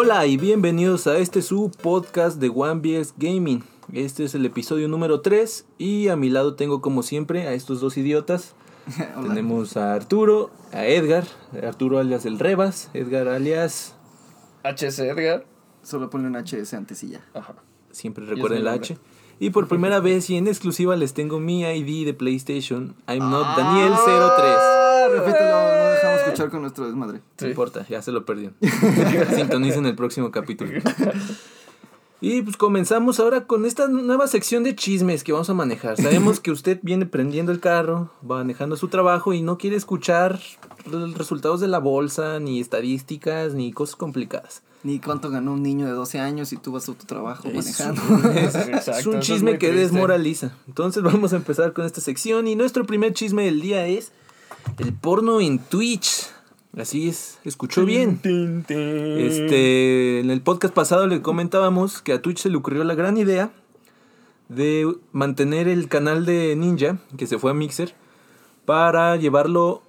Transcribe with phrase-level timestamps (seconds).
[0.00, 3.64] Hola y bienvenidos a este su podcast de One BX Gaming.
[3.92, 7.80] Este es el episodio número 3 y a mi lado tengo como siempre a estos
[7.80, 8.54] dos idiotas.
[9.26, 11.24] Tenemos a Arturo, a Edgar,
[11.64, 13.96] Arturo alias el Rebas, Edgar alias,
[14.62, 15.46] HC Edgar.
[15.82, 17.26] Solo ponle un HS antes y ya.
[17.34, 17.56] Ajá.
[17.90, 18.80] siempre recuerden nombre.
[18.80, 18.98] H.
[19.40, 22.94] Y por primera vez y en exclusiva les tengo mi ID de PlayStation.
[23.08, 25.18] I'm not Ah, Daniel03.
[25.18, 25.77] Repítelo, no dejamos
[26.28, 27.18] escuchar con nuestro desmadre.
[27.18, 27.46] No Sí.
[27.46, 28.54] importa, ya se lo perdieron.
[29.36, 30.70] Sintonicen el próximo capítulo.
[32.20, 35.96] Y pues comenzamos ahora con esta nueva sección de chismes que vamos a manejar.
[35.96, 40.40] Sabemos que usted viene prendiendo el carro, va manejando su trabajo y no quiere escuchar
[40.90, 44.62] los resultados de la bolsa, ni estadísticas, ni cosas complicadas.
[44.82, 47.54] Ni cuánto ganó un niño de 12 años y tú vas a tu trabajo Es
[47.54, 48.02] manejando.
[48.30, 49.84] Es, Exacto, es un es chisme muy que triste.
[49.84, 50.52] desmoraliza.
[50.66, 54.10] Entonces vamos a empezar con esta sección y nuestro primer chisme del día es
[54.78, 56.28] el porno en Twitch.
[56.76, 58.20] Así es, escuchó bien.
[58.68, 63.16] Este, en el podcast pasado le comentábamos que a Twitch se le ocurrió la gran
[63.16, 63.50] idea
[64.48, 67.94] de mantener el canal de Ninja, que se fue a Mixer,
[68.64, 69.82] para llevarlo.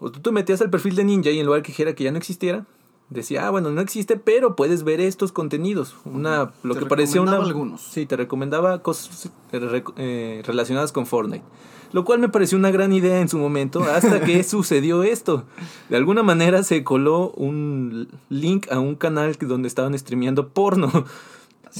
[0.00, 2.10] O tú te metías al perfil de Ninja y en lugar que dijera que ya
[2.10, 2.66] no existiera,
[3.08, 5.94] decía, ah, bueno, no existe, pero puedes ver estos contenidos.
[6.04, 7.36] Una, lo Te que parecía una.
[7.36, 7.82] algunos.
[7.82, 11.44] Sí, te recomendaba cosas eh, eh, relacionadas con Fortnite.
[11.92, 15.44] Lo cual me pareció una gran idea en su momento, hasta que sucedió esto.
[15.88, 20.90] De alguna manera se coló un link a un canal donde estaban streameando porno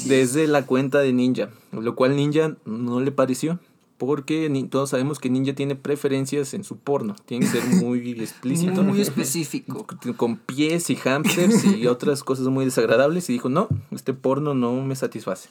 [0.04, 1.50] desde la cuenta de Ninja.
[1.72, 3.58] Lo cual Ninja no le pareció.
[3.98, 7.14] Porque todos sabemos que Ninja tiene preferencias en su porno.
[7.24, 8.82] Tiene que ser muy explícito.
[8.82, 9.86] Muy específico.
[10.16, 13.30] Con pies y hamsters y otras cosas muy desagradables.
[13.30, 15.50] Y dijo, no, este porno no me satisface.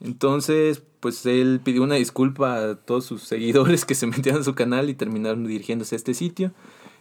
[0.00, 4.54] Entonces, pues él pidió una disculpa a todos sus seguidores que se metían a su
[4.54, 6.52] canal y terminaron dirigiéndose a este sitio.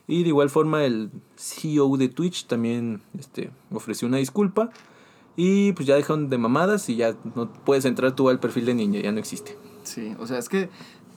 [0.08, 4.70] Y de igual forma el CEO de Twitch también este, ofreció una disculpa.
[5.36, 8.74] Y pues ya dejaron de mamadas y ya no puedes entrar tú al perfil de
[8.74, 9.56] Ninja, ya no existe.
[9.84, 10.70] Sí, o sea, es que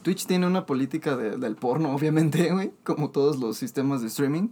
[0.03, 4.49] Twitch tiene una política de- del porno, obviamente, güey, como todos los sistemas de streaming,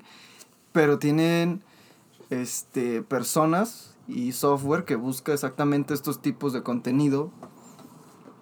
[0.72, 1.62] pero tienen
[2.32, 7.32] este personas y software que busca exactamente estos tipos de contenido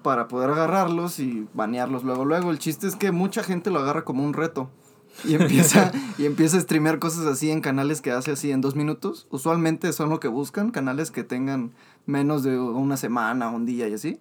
[0.02, 2.52] para poder agarrarlos y banearlos luego luego.
[2.52, 4.70] El chiste es que mucha gente lo agarra como un reto.
[5.26, 8.76] Y empieza, y empieza a streamear cosas así en canales que hace así en dos
[8.76, 9.28] minutos.
[9.32, 11.74] Usualmente son lo que buscan, canales que tengan
[12.06, 14.20] menos de una semana, un día y así.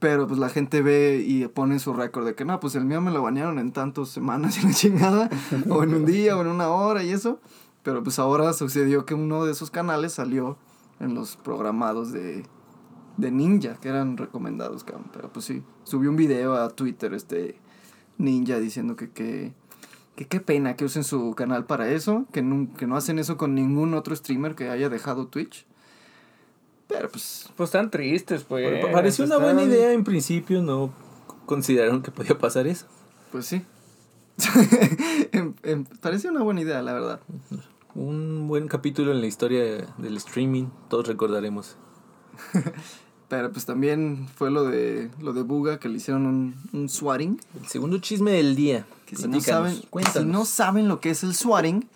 [0.00, 3.00] Pero pues la gente ve y pone su récord de que no, pues el mío
[3.00, 5.30] me lo banearon en tantas semanas y la chingada,
[5.68, 7.38] o en un día, o en una hora y eso.
[7.82, 10.56] Pero pues ahora sucedió que uno de esos canales salió
[11.00, 12.44] en los programados de,
[13.16, 15.06] de Ninja, que eran recomendados, cabrón.
[15.12, 17.56] Pero pues sí, subió un video a Twitter este
[18.18, 19.54] Ninja diciendo que que,
[20.14, 23.38] que qué pena que usen su canal para eso, que, nun- que no hacen eso
[23.38, 25.64] con ningún otro streamer que haya dejado Twitch.
[26.86, 28.84] Pero pues Pues están tristes, pues.
[28.92, 30.90] Pareció una buena idea en principio, no
[31.46, 32.86] consideraron que podía pasar eso.
[33.32, 33.64] Pues sí.
[35.32, 37.20] Em- em, parece una buena idea, la verdad.
[37.94, 41.76] Un buen capítulo en la historia del streaming, todos recordaremos.
[43.28, 47.40] Pero pues también fue lo de lo de Buga que le hicieron un, un swatting.
[47.60, 48.86] El segundo chisme del día.
[49.06, 49.80] Que si no, saben,
[50.12, 51.88] si no saben lo que es el swatting,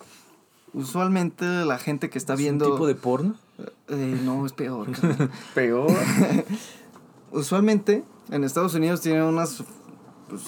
[0.73, 2.67] usualmente la gente que está ¿Es viendo...
[2.67, 3.35] un tipo de porno?
[3.89, 4.89] Eh, no, es peor.
[5.55, 5.93] Peor.
[7.33, 9.63] usualmente en Estados Unidos tienen unas
[10.29, 10.43] pues,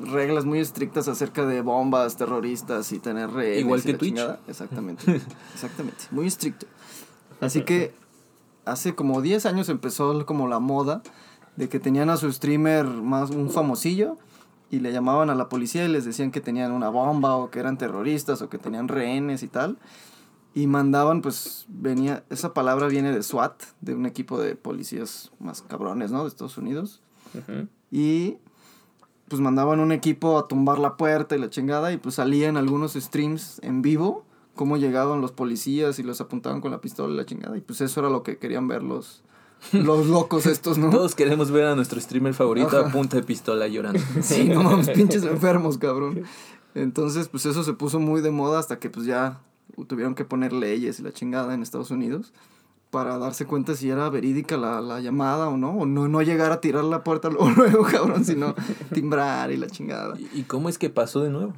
[0.00, 4.14] reglas muy estrictas acerca de bombas terroristas y tener rehenes Igual que Twitch.
[4.14, 4.40] chingada.
[4.48, 5.22] Exactamente.
[5.54, 6.04] Exactamente.
[6.10, 6.66] Muy estricto.
[7.40, 7.94] Así que
[8.64, 11.02] hace como 10 años empezó como la moda
[11.56, 14.16] de que tenían a su streamer más un famosillo
[14.70, 17.58] y le llamaban a la policía y les decían que tenían una bomba o que
[17.58, 19.78] eran terroristas o que tenían rehenes y tal.
[20.52, 25.62] Y mandaban, pues, venía, esa palabra viene de SWAT, de un equipo de policías más
[25.62, 26.22] cabrones, ¿no?
[26.22, 27.02] De Estados Unidos.
[27.90, 28.38] Y
[29.30, 32.94] pues mandaban un equipo a tumbar la puerta y la chingada y pues salían algunos
[32.94, 34.24] streams en vivo,
[34.56, 37.56] cómo llegaban los policías y los apuntaban con la pistola y la chingada.
[37.56, 39.22] Y pues eso era lo que querían ver los,
[39.72, 40.90] los locos estos, ¿no?
[40.90, 42.88] Todos queremos ver a nuestro streamer favorito Ajá.
[42.88, 44.00] a punta de pistola llorando.
[44.20, 46.24] Sí, no mames, pinches enfermos, cabrón.
[46.74, 49.40] Entonces, pues eso se puso muy de moda hasta que pues ya
[49.86, 52.32] tuvieron que poner leyes y la chingada en Estados Unidos
[52.90, 56.52] para darse cuenta si era verídica la, la llamada o no, o no, no llegar
[56.52, 58.54] a tirar la puerta luego, cabrón, sino
[58.92, 60.16] timbrar y la chingada.
[60.34, 61.54] ¿Y cómo es que pasó de nuevo?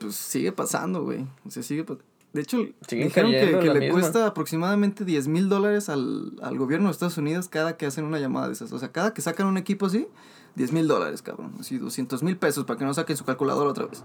[0.00, 1.26] Pues sigue pasando, güey.
[1.46, 1.84] O sea, sigue
[2.32, 2.58] De hecho,
[2.88, 3.92] Siguen dijeron que, le misma.
[3.92, 8.18] cuesta aproximadamente 10 mil dólares al, al gobierno de Estados Unidos cada que hacen una
[8.18, 8.72] llamada de esas.
[8.72, 10.08] O sea, cada que sacan un equipo así,
[10.56, 11.52] 10 mil dólares, cabrón.
[11.58, 14.04] Así, 200 mil pesos para que no saquen su calculadora otra vez.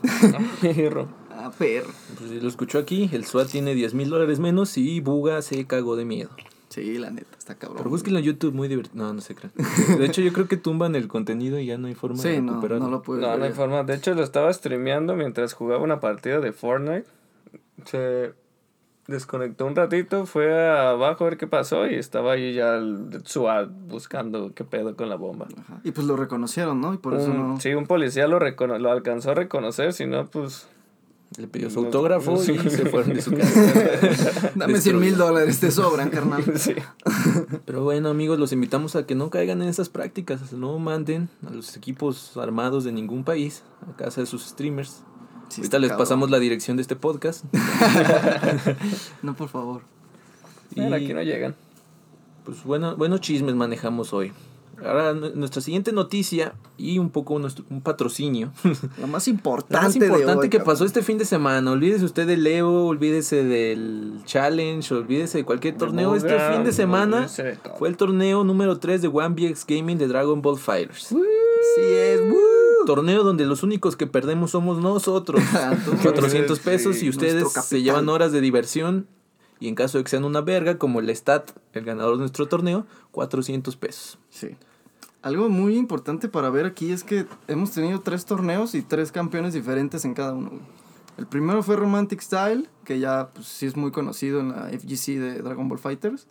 [0.60, 1.08] Perro.
[1.30, 1.88] Ah, perro.
[2.18, 5.66] Pues si lo escuchó aquí, el SWAT tiene 10 mil dólares menos y Buga se
[5.66, 6.30] cagó de miedo.
[6.68, 7.78] Sí, la neta, está cabrón.
[7.78, 9.02] Pero búsquenlo en YouTube, muy divertido.
[9.04, 9.52] No, no se crean.
[9.98, 12.40] De hecho, yo creo que tumban el contenido y ya no hay forma de Sí,
[12.40, 12.84] no, recuperarlo.
[12.84, 13.82] no lo puedes No, no hay forma.
[13.82, 17.06] De hecho, lo estaba streameando mientras jugaba una partida de Fortnite.
[17.86, 18.34] Se
[19.10, 23.68] desconectó un ratito, fue abajo a ver qué pasó y estaba ahí ya el SWAT
[23.88, 25.46] buscando qué pedo con la bomba.
[25.58, 25.80] Ajá.
[25.84, 26.94] Y pues lo reconocieron, ¿no?
[26.94, 27.60] Y por eso no.
[27.60, 30.68] Sí, un policía lo, recono- lo alcanzó a reconocer, si no, pues...
[31.38, 32.52] Le pidió su No, autógrafo sí.
[32.54, 34.50] y se fueron de su casa.
[34.56, 36.42] Dame 100 mil dólares, te sobran, carnal.
[36.56, 36.74] sí.
[37.64, 40.52] Pero bueno, amigos, los invitamos a que no caigan en esas prácticas.
[40.52, 45.04] No manden a los equipos armados de ningún país a casa de sus streamers.
[45.50, 46.04] Sí, Ahorita les cabrón.
[46.04, 47.44] pasamos la dirección de este podcast.
[49.22, 49.82] No, por favor.
[50.74, 51.54] Mira, Y- aquí no llegan.
[52.44, 54.32] Pues bueno, buenos chismes manejamos hoy.
[54.82, 58.50] Ahora nu- nuestra siguiente noticia y un poco nuestro, un patrocinio.
[59.00, 60.72] Lo más Lo importante, más importante de hoy, que cabrón.
[60.72, 61.70] pasó este fin de semana.
[61.70, 66.14] Olvídese usted del Evo, olvídese del Challenge, olvídese de cualquier torneo.
[66.14, 67.28] Este fin de semana
[67.78, 71.08] fue el torneo número 3 de One BX Gaming de Dragon Ball Fighters.
[71.08, 72.38] Sí es, ¡woo!
[72.86, 75.42] Torneo donde los únicos que perdemos somos nosotros.
[75.72, 79.06] Entonces, 400 sí, pesos y ustedes se llevan horas de diversión.
[79.58, 82.48] Y en caso de que sean una verga, como el Stat, el ganador de nuestro
[82.48, 84.18] torneo, 400 pesos.
[84.30, 84.56] Sí.
[85.22, 89.52] Algo muy importante para ver aquí es que hemos tenido tres torneos y tres campeones
[89.52, 90.52] diferentes en cada uno.
[91.18, 95.18] El primero fue Romantic Style, que ya pues, sí es muy conocido en la FGC
[95.18, 96.26] de Dragon Ball Fighters.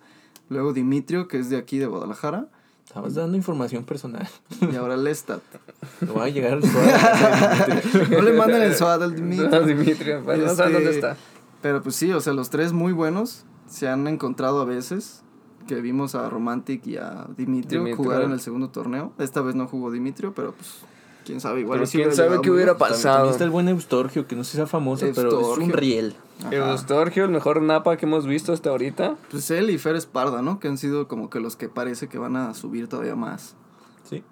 [0.49, 2.49] Luego Dimitrio, que es de aquí de Guadalajara.
[2.89, 4.27] Estabas dando información personal.
[4.61, 5.43] Y ahora Lestat.
[6.01, 6.91] Lo va a llegar al suave.
[8.09, 9.47] No le manden el SWAT al Dimitrio.
[9.47, 11.15] No, Dimitri, pues, no sabes Este, dónde está.
[11.61, 15.21] Pero pues sí, o sea, los tres muy buenos se han encontrado a veces.
[15.67, 17.95] Que vimos a Romantic y a Dimitrio, Dimitrio.
[17.95, 19.13] jugar en el segundo torneo.
[19.19, 20.79] Esta vez no jugó Dimitrio, pero pues
[21.29, 21.79] quién sabe, igual.
[21.79, 23.17] Pero quién sabe qué hubiera pasado.
[23.17, 25.75] También está el buen Eustorgio, que no sé si sea famoso, pero es un Eustorgio.
[25.75, 26.15] riel.
[26.39, 26.71] Ajá.
[26.71, 29.15] Eustorgio, el mejor Napa que hemos visto hasta ahorita.
[29.29, 30.59] Pues él y Fer Esparda, ¿no?
[30.59, 33.55] Que han sido como que los que parece que van a subir todavía más.
[34.09, 34.23] Sí.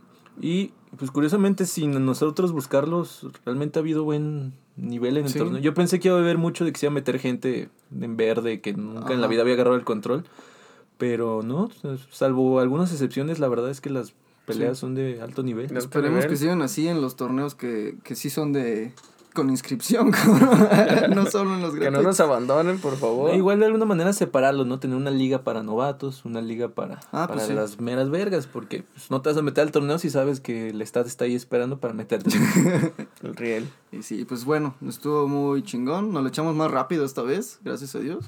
[0.41, 5.37] Y pues curiosamente, sin nosotros buscarlos, realmente ha habido buen nivel en el Sí.
[5.37, 5.61] torneo.
[5.61, 8.17] Yo pensé que iba a haber mucho de que se iba a meter gente en
[8.17, 9.31] verde que nunca en la Ajá.
[9.31, 10.23] vida había agarrado el control.
[10.97, 11.69] Pero no,
[12.09, 14.13] salvo algunas excepciones, la verdad es que las
[14.47, 14.81] peleas Sí.
[14.81, 15.67] son de alto nivel.
[15.71, 18.93] Los Esperemos que sigan así en los torneos que, que sí son de
[19.33, 21.13] con inscripción, cabrón.
[21.13, 23.29] no solo en los Que no nos abandonen, por favor.
[23.29, 24.79] E igual de alguna manera separarlos, ¿no?
[24.79, 27.53] Tener una liga para novatos, una liga para, Ah, para pues sí.
[27.53, 30.69] las meras vergas, porque pues, no te vas a meter al torneo si sabes que
[30.69, 32.31] el Estado está ahí esperando para meterte.
[33.21, 33.69] El riel.
[33.91, 36.11] Y sí, pues bueno, estuvo muy chingón.
[36.13, 38.25] Nos lo echamos más rápido esta vez, gracias a Dios.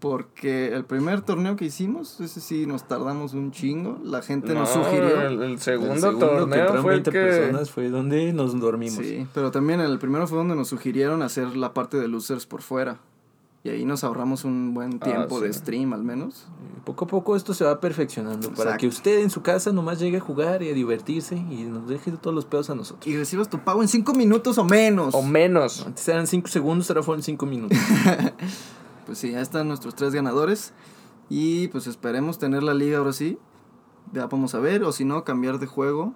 [0.00, 3.98] Porque el primer torneo que hicimos, ese sí nos tardamos un chingo.
[4.02, 5.20] La gente nos No, sugirió.
[5.20, 7.18] El, el segundo, El segundo que torneo entraron fue el 20 que...
[7.18, 9.04] personas fue donde nos dormimos.
[9.04, 12.62] Sí, pero también el primero fue donde nos sugirieron hacer la parte de losers por
[12.62, 12.98] fuera.
[13.62, 15.58] Y ahí nos ahorramos un buen Ah, tiempo de sí.
[15.58, 16.46] stream al menos.
[16.78, 18.78] Y Poco a poco esto se va perfeccionando para Exacto.
[18.80, 22.10] que usted en su casa nomás llegue a jugar y a divertirse y nos deje
[22.12, 23.06] todos los pedos a nosotros.
[23.06, 25.14] Y recibas tu pago en 5 minutos o menos.
[25.14, 25.84] O menos.
[25.86, 27.76] Antes eran 5 segundos, ahora fueron 5 minutos.
[29.10, 30.72] Pues sí, ya están nuestros tres ganadores.
[31.28, 33.38] Y pues esperemos tener la liga ahora sí.
[34.12, 36.14] Ya vamos a ver, o si no, cambiar de juego.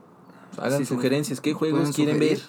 [0.59, 2.39] Hagan Sí, sugerencias, ¿qué juegos quieren sugerir.
[2.39, 2.47] ver?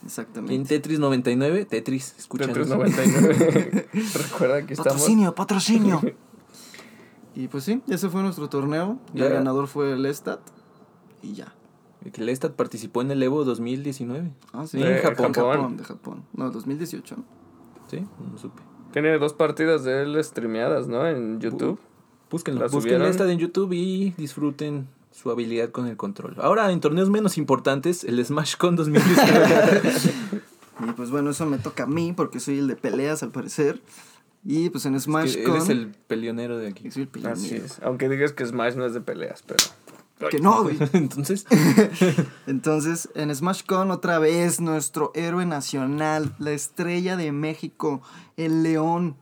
[0.00, 0.68] ¿En Exactamente.
[0.68, 1.66] Tetris 99?
[1.66, 2.52] Tetris, escúchanos.
[2.56, 3.88] Tetris 99.
[4.32, 5.08] Recuerda que estamos...
[5.36, 6.00] patrocinio.
[7.36, 8.98] y pues sí, ese fue nuestro torneo.
[9.14, 9.26] Y Ya.
[9.26, 10.40] el ganador fue el Estat.
[11.22, 11.54] Y ya.
[12.12, 14.32] Que el Estat participó en el Evo 2019.
[14.52, 14.82] Ah, sí.
[14.82, 15.32] En Japón.
[15.32, 15.52] Japón.
[15.52, 16.24] Japón, de Japón.
[16.32, 17.18] No, 2018.
[17.18, 17.24] ¿no?
[17.88, 18.62] Sí, no supe.
[18.92, 21.06] Tiene dos partidas de él streameadas, ¿no?
[21.06, 21.78] En YouTube.
[22.30, 22.60] Búsquenlo.
[22.60, 26.36] ¿La Busquen esta en YouTube y disfruten su habilidad con el control.
[26.38, 29.92] Ahora, en torneos menos importantes, el Smash Con 2019.
[30.82, 33.82] Y pues bueno, eso me toca a mí porque soy el de peleas al parecer.
[34.44, 35.56] Y pues en Smash Que Con.
[35.56, 36.90] Eres el peleonero de aquí.
[36.90, 37.38] Soy el peleonero.
[37.38, 37.78] Así es.
[37.82, 39.62] Aunque digas que Smash no es de peleas, pero...
[40.28, 40.76] Que no, güey.
[40.92, 41.46] Entonces,
[42.46, 48.02] Entonces, en Smash Con otra vez nuestro héroe nacional, la estrella de México,
[48.36, 49.16] el león.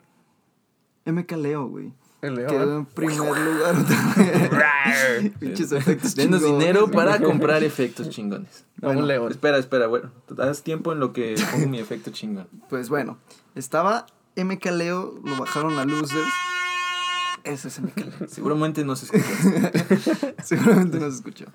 [1.05, 1.93] MK Leo, güey.
[2.21, 2.79] El Quedó león.
[2.79, 5.33] en primer lugar otra vez.
[5.39, 6.67] Pinches efectos denos chingones.
[6.67, 8.65] dinero para comprar efectos chingones.
[8.83, 9.31] Un león.
[9.31, 10.11] Espera, espera, bueno.
[10.39, 12.49] Haz tiempo en lo que pongo mi efecto chingón.
[12.69, 13.19] Pues bueno,
[13.55, 16.29] estaba MK Leo, lo bajaron a losers.
[17.49, 18.29] Ese es MK Leo.
[18.29, 19.25] Seguramente no se escuchó.
[20.45, 21.47] Seguramente no se escuchó.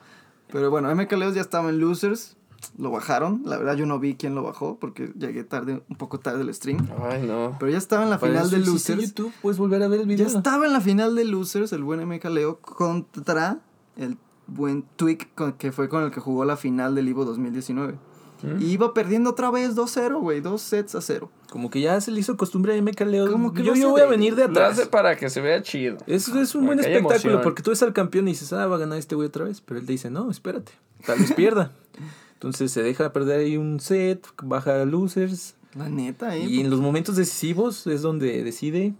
[0.51, 2.35] Pero bueno, MK Leo ya estaba en losers.
[2.77, 3.41] lo bajaron.
[3.45, 6.53] La verdad yo no vi quién lo bajó porque llegué tarde, un poco tarde el
[6.53, 6.87] stream.
[7.09, 7.55] Ay, no.
[7.59, 9.01] Pero ya estaba en la Para final eso de Losers.
[9.01, 10.27] YouTube, puedes volver a ver el Ya video.
[10.27, 13.59] estaba en la final de Losers el buen MK Leo contra
[13.97, 17.95] el buen Twig que fue con el que jugó la final del Evo 2019.
[18.43, 18.61] ¿Mm?
[18.61, 21.31] Y iba perdiendo otra vez 2-0, güey, dos sets a 0.
[21.49, 23.31] Como que ya se le hizo costumbre a MK Leo.
[23.31, 24.87] Como que yo yo voy a venir de Lo hace atrás.
[24.89, 25.97] para que se vea chido.
[26.07, 28.75] Es, es un Para buen espectáculo porque tú ves al campeón y dices, ah, va
[28.75, 29.61] a ganar este güey otra vez.
[29.61, 30.73] Pero él te dice, no, espérate,
[31.05, 31.71] tal vez pierda.
[32.33, 35.55] Entonces se deja perder ahí un set, baja a losers.
[35.75, 36.43] La neta, eh.
[36.43, 38.93] Y en los momentos decisivos es donde decide.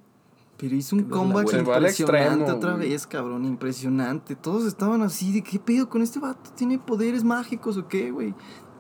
[0.57, 2.89] Pero hizo un comeback impresionante extremo, otra güey.
[2.91, 4.35] vez, cabrón, impresionante.
[4.35, 8.33] Todos estaban así de qué pedo con este vato, tiene poderes mágicos o qué, güey.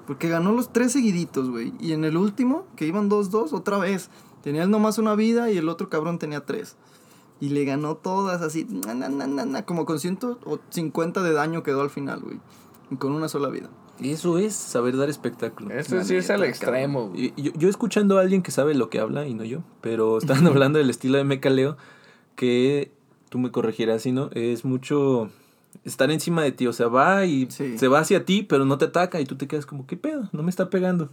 [0.05, 1.73] Porque ganó los tres seguiditos, güey.
[1.79, 4.09] Y en el último, que iban 2-2, otra vez.
[4.41, 6.75] Tenía él nomás una vida y el otro cabrón tenía tres.
[7.39, 11.63] Y le ganó todas así, na, na, na, na, na, como con 150 de daño
[11.63, 12.39] quedó al final, güey.
[12.91, 13.69] Y con una sola vida.
[14.01, 15.73] Eso es saber dar espectáculo.
[15.73, 17.09] Eso sí es al extremo.
[17.09, 17.33] güey.
[17.35, 20.17] Y yo, yo escuchando a alguien que sabe lo que habla y no yo, pero
[20.17, 21.77] estaban hablando del estilo de MK Leo,
[22.35, 22.91] que
[23.29, 25.29] tú me corregirás si no, es mucho
[25.83, 27.77] estar encima de ti, o sea, va y Sí.
[27.77, 30.29] se va hacia ti, pero no te ataca y tú te quedas como, ¿qué pedo?
[30.31, 31.11] No me está pegando.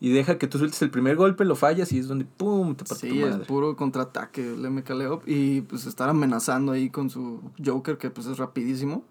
[0.00, 2.74] Y deja que tú sueltes el primer golpe, lo fallas y es donde ¡pum!
[2.74, 3.44] te parte Sí, tu es madre.
[3.46, 5.22] puro contraataque el MK Leo.
[5.26, 9.04] Y pues estar amenazando ahí con su Joker, que pues es rapidísimo.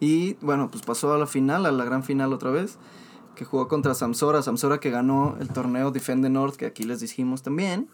[0.00, 2.78] Y bueno, pues pasó a la final, a la gran final otra vez.
[3.36, 4.40] Que jugó contra Samsora.
[4.42, 7.88] Samsora que ganó el torneo Defend the North, que aquí les dijimos también.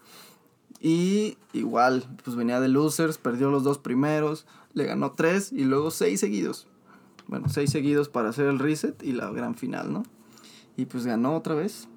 [0.81, 5.91] Y igual, pues venía de losers, perdió los dos primeros, le ganó tres y luego
[5.91, 6.67] seis seguidos.
[7.27, 10.03] Bueno, seis seguidos para hacer el reset y la gran final, ¿no?
[10.77, 11.89] Y pues ganó otra vez.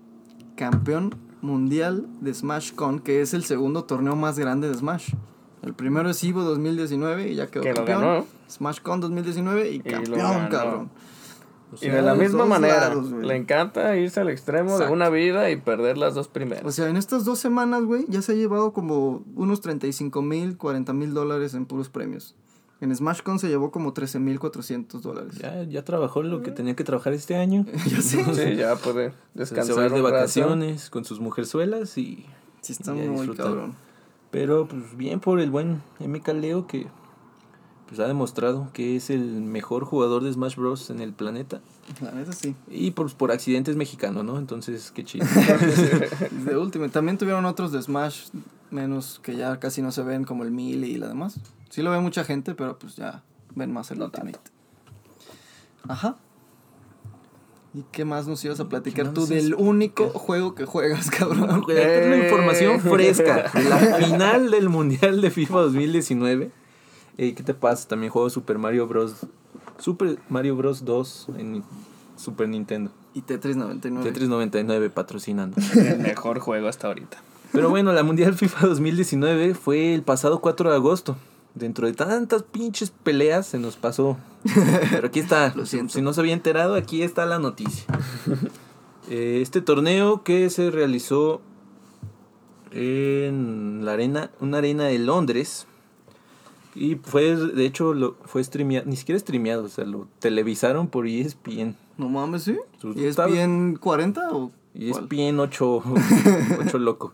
[0.56, 5.14] Campeón mundial de Smash Con, que es el segundo torneo más grande de Smash.
[5.62, 8.02] El primero es Evo 2019 y ya quedó Que lo campeón.
[8.02, 8.26] ganó.
[8.50, 10.90] Smash Con 2019 y lo campeón, cabrón.
[11.72, 14.88] O Y de la misma manera, lados, le encanta irse al extremo Exacto.
[14.88, 16.66] de una vida y perder las dos primeras.
[16.66, 20.58] O sea, en estas dos semanas, güey, ya se ha llevado como unos 35 mil,
[20.58, 22.36] 40 mil dólares en puros premios.
[22.84, 25.36] En Smash Con se llevó como 13 mil 400 dólares.
[25.38, 27.66] ya, ya trabajó lo que tenía que trabajar este año.
[27.90, 28.24] Ya sé.
[28.36, 30.14] sí, ya puede Se va descansar a ir de rato.
[30.14, 32.26] vacaciones con sus mujerzuelas y
[32.62, 33.46] Sí, está Y muy disfrutar.
[33.48, 33.74] cabrón.
[34.32, 36.88] Pero pues bien por el buen MK Leo que
[37.88, 40.90] pues ha demostrado que es el mejor jugador de Smash Bros.
[40.90, 41.62] en el planeta.
[42.02, 42.56] La neta sí.
[42.70, 44.40] Y por, por accidente es mexicano, ¿no?
[44.40, 45.26] Entonces, qué chido.
[46.46, 46.92] De Ultimate.
[46.92, 48.30] También tuvieron otros de Smash,
[48.74, 51.40] menos que ya casi no se ven, como el Melee y la demás.
[51.70, 53.24] Sí lo ve mucha gente, pero pues ya
[53.56, 54.40] ven más el No Ultimate.
[55.88, 56.18] Ajá.
[57.74, 59.60] ¿Y qué más nos ibas a platicar ¿Qué tú del es?
[59.60, 61.64] único juego que juegas, cabrón?
[62.24, 63.52] Información fresca.
[63.68, 66.52] La final del Mundial de FIFA 2019.
[67.18, 67.88] Eh, ¿Qué te pasa?
[67.88, 69.26] También juego Super Mario Bros.
[69.80, 70.86] Super Mario Bros.
[70.86, 71.64] 2 en
[72.16, 72.92] Super Nintendo.
[73.16, 74.08] Y Tetris 99.
[74.08, 75.58] Tetris 99 patrocinando.
[75.76, 77.18] El mejor juego hasta ahorita.
[77.54, 81.16] Pero bueno, la Mundial FIFA 2019 fue el pasado 4 de agosto.
[81.54, 84.18] Dentro de tantas pinches peleas se nos pasó.
[84.90, 85.54] Pero aquí está.
[85.56, 85.94] Lo siento.
[85.94, 87.86] Si no se había enterado, aquí está la noticia.
[89.10, 91.42] Eh, este torneo que se realizó
[92.72, 95.68] en la arena, una arena de Londres.
[96.74, 101.06] Y fue, de hecho, lo, fue streameado, ni siquiera streameado, o sea, lo televisaron por
[101.06, 101.76] E ESPN.
[101.98, 102.58] No mames, ¿sí?
[102.82, 103.34] Tú ¿Y es sabes.
[103.36, 105.84] bien 40 o Y es bien 8,
[106.80, 107.14] loco.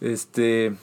[0.00, 0.74] Este.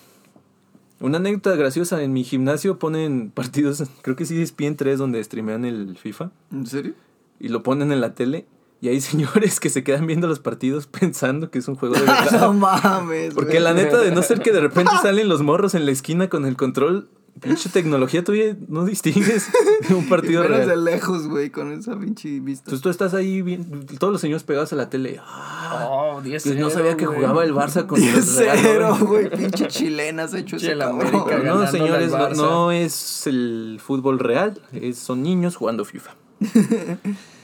[1.00, 2.02] Una anécdota graciosa.
[2.02, 3.84] En mi gimnasio ponen partidos.
[4.02, 6.32] Creo que sí es bien 3 donde streamean el FIFA.
[6.52, 6.94] ¿En serio?
[7.40, 8.46] Y lo ponen en la tele.
[8.80, 12.02] Y hay señores que se quedan viendo los partidos pensando que es un juego de
[12.06, 12.42] verdad.
[12.42, 13.34] no mames.
[13.34, 16.30] Porque la neta, de no ser que de repente salen los morros en la esquina
[16.30, 17.10] con el control.
[17.42, 19.50] Pinche tecnología, todavía no distingues
[19.90, 20.70] de un partido Menos real.
[20.70, 22.66] de lejos, güey, con esa pinche vista.
[22.66, 25.20] Entonces tú estás ahí, bien, todos los señores pegados a la tele.
[25.22, 30.34] Ah, Oh, 10 no sabía que jugaba el Barça con el Real, güey, pinche chilenas
[30.34, 30.74] hecho ese.
[30.82, 32.36] América no, señores, no, Barça.
[32.36, 36.16] no es el fútbol real, es- son niños jugando FIFA.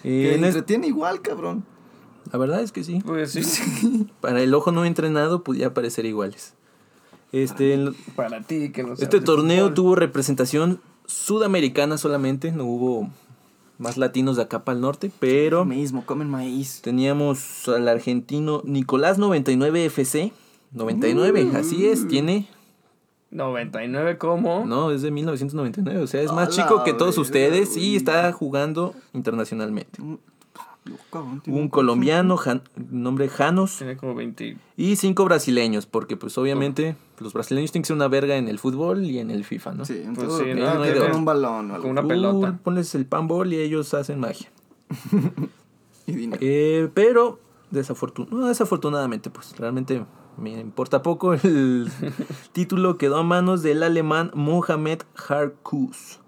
[0.03, 1.65] Y Que en es- entretiene igual, cabrón.
[2.31, 3.01] la verdad es que sí.
[3.05, 6.53] Pues sí, Para el ojo no entrenado podía parecer iguales.
[7.31, 9.73] Este, para ti que no este torneo fútbol.
[9.75, 13.09] tuvo representación sudamericana solamente, no hubo
[13.77, 16.81] más latinos de acá para el norte, pero Mismo, comen maíz.
[16.81, 20.31] teníamos al argentino Nicolás 99 FC.
[20.71, 22.47] 99, así es, tiene
[23.31, 24.65] 99 como.
[24.65, 28.93] No, es de 1999, o sea, es más chico que todos ustedes y está jugando
[29.13, 29.99] internacionalmente.
[31.47, 34.57] Un colombiano, Jan- nombre Janos, Tiene como 20.
[34.77, 38.59] y cinco brasileños, porque pues obviamente los brasileños tienen que ser una verga en el
[38.59, 39.85] fútbol y en el FIFA, ¿no?
[39.85, 41.81] Sí, en Pues sí, no, hay de con un balón o algo.
[41.83, 42.59] Con una Tú pelota.
[42.63, 44.49] pones el panball y ellos hacen magia.
[46.07, 46.39] Y dinero.
[46.41, 50.03] Eh, pero desafortun no, desafortunadamente, pues realmente
[50.37, 51.33] me importa poco.
[51.35, 51.87] El
[52.51, 56.18] título quedó a manos del alemán Mohamed Harkus,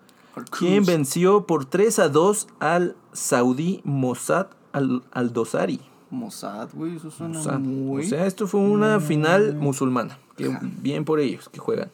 [0.58, 5.82] quien venció por 3 a 2 al saudí Mossad al Aldosari.
[6.10, 7.60] Mossad, güey, eso suena Mossad.
[7.60, 8.04] muy...
[8.04, 10.18] O sea, esto fue una final musulmana.
[10.36, 11.90] Que bien por ellos que juegan.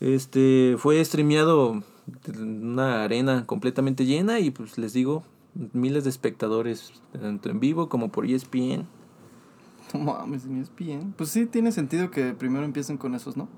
[0.00, 1.82] Este fue streameado
[2.26, 5.22] en una arena completamente llena y pues les digo,
[5.72, 8.86] miles de espectadores tanto en vivo como por ESPN.
[9.94, 11.14] No mames, en ESPN.
[11.16, 13.48] Pues sí, tiene sentido que primero empiecen con esos, ¿no?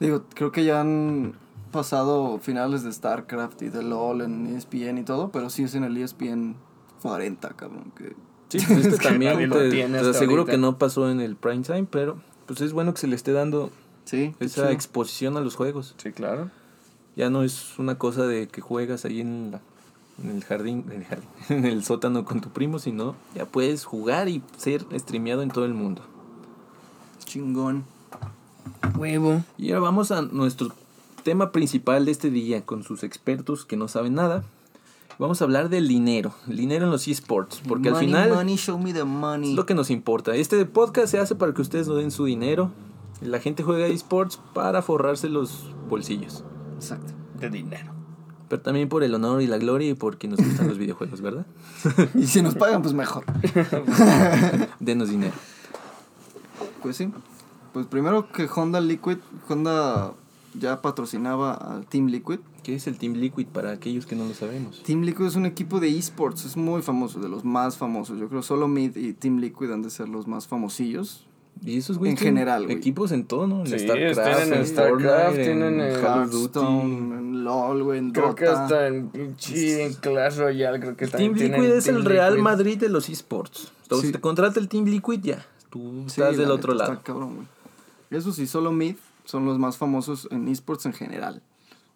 [0.00, 1.34] Digo, creo que ya han
[1.72, 5.82] pasado finales de StarCraft y de LOL en ESPN y todo, pero sí es en
[5.84, 6.54] el ESPN
[7.02, 7.92] 40, cabrón.
[7.96, 8.14] Que...
[8.48, 10.52] Sí, pues este también nadie lo te, tiene te aseguro ahorita.
[10.52, 13.32] que no pasó en el prime time, pero pues es bueno que se le esté
[13.32, 13.70] dando
[14.04, 15.94] Sí, esa exposición a los juegos.
[15.96, 16.50] Sí, claro.
[17.16, 19.60] Ya no es una cosa de que juegas ahí en, la-
[20.22, 23.84] en el jardín, en el jardín, en el sótano con tu primo, sino ya puedes
[23.84, 26.02] jugar y ser streameado en todo el mundo.
[27.24, 27.84] Chingón.
[28.98, 29.42] Huevo.
[29.56, 30.72] Y ahora vamos a nuestro
[31.22, 34.44] tema principal de este día con sus expertos que no saben nada.
[35.18, 38.56] Vamos a hablar del dinero, el dinero en los esports, porque al Money, final Money,
[38.56, 39.50] show me the money.
[39.50, 40.34] es lo que nos importa.
[40.34, 42.70] Este podcast se hace para que ustedes no den su dinero.
[43.20, 46.44] La gente juega esports para forrarse los bolsillos.
[46.74, 47.12] Exacto.
[47.38, 47.92] De dinero.
[48.48, 51.46] Pero también por el honor y la gloria y porque nos gustan los videojuegos, ¿verdad?
[52.14, 53.24] Y si nos pagan, pues mejor.
[54.80, 55.34] Denos dinero.
[56.82, 57.10] Pues sí.
[57.72, 60.12] Pues primero que Honda Liquid, Honda
[60.58, 62.38] ya patrocinaba al Team Liquid.
[62.62, 64.82] ¿Qué es el Team Liquid para aquellos que no lo sabemos?
[64.84, 68.18] Team Liquid es un equipo de esports, es muy famoso, de los más famosos.
[68.20, 71.26] Yo creo solo Mid y Team Liquid han de ser los más famosillos.
[71.64, 72.76] Y esos güeyes En general, güey.
[72.76, 73.60] Equipos en todo, ¿no?
[73.60, 76.58] En Sí, StarCraft, tienen en StarCraft, tienen en Call of Duty.
[76.58, 78.62] Hearthstone, en LOL, güey, en Creo que Dota.
[78.64, 81.96] hasta en pinche en Clash Royale creo que El también Team tienen Liquid es Team
[81.96, 82.42] el Real Liquid.
[82.44, 83.70] Madrid de los esports.
[83.82, 84.12] Entonces, Sí.
[84.12, 85.44] te contrata el Team Liquid, ya.
[85.70, 86.92] Tú Sí, estás del la otro lado.
[86.94, 87.46] Está cabrón, güey.
[88.10, 91.42] Eso sí, solo Mid son los más famosos en esports en general.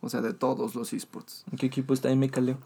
[0.01, 1.45] O sea, de todos los esports.
[1.51, 2.59] ¿En qué equipo está MKLeo?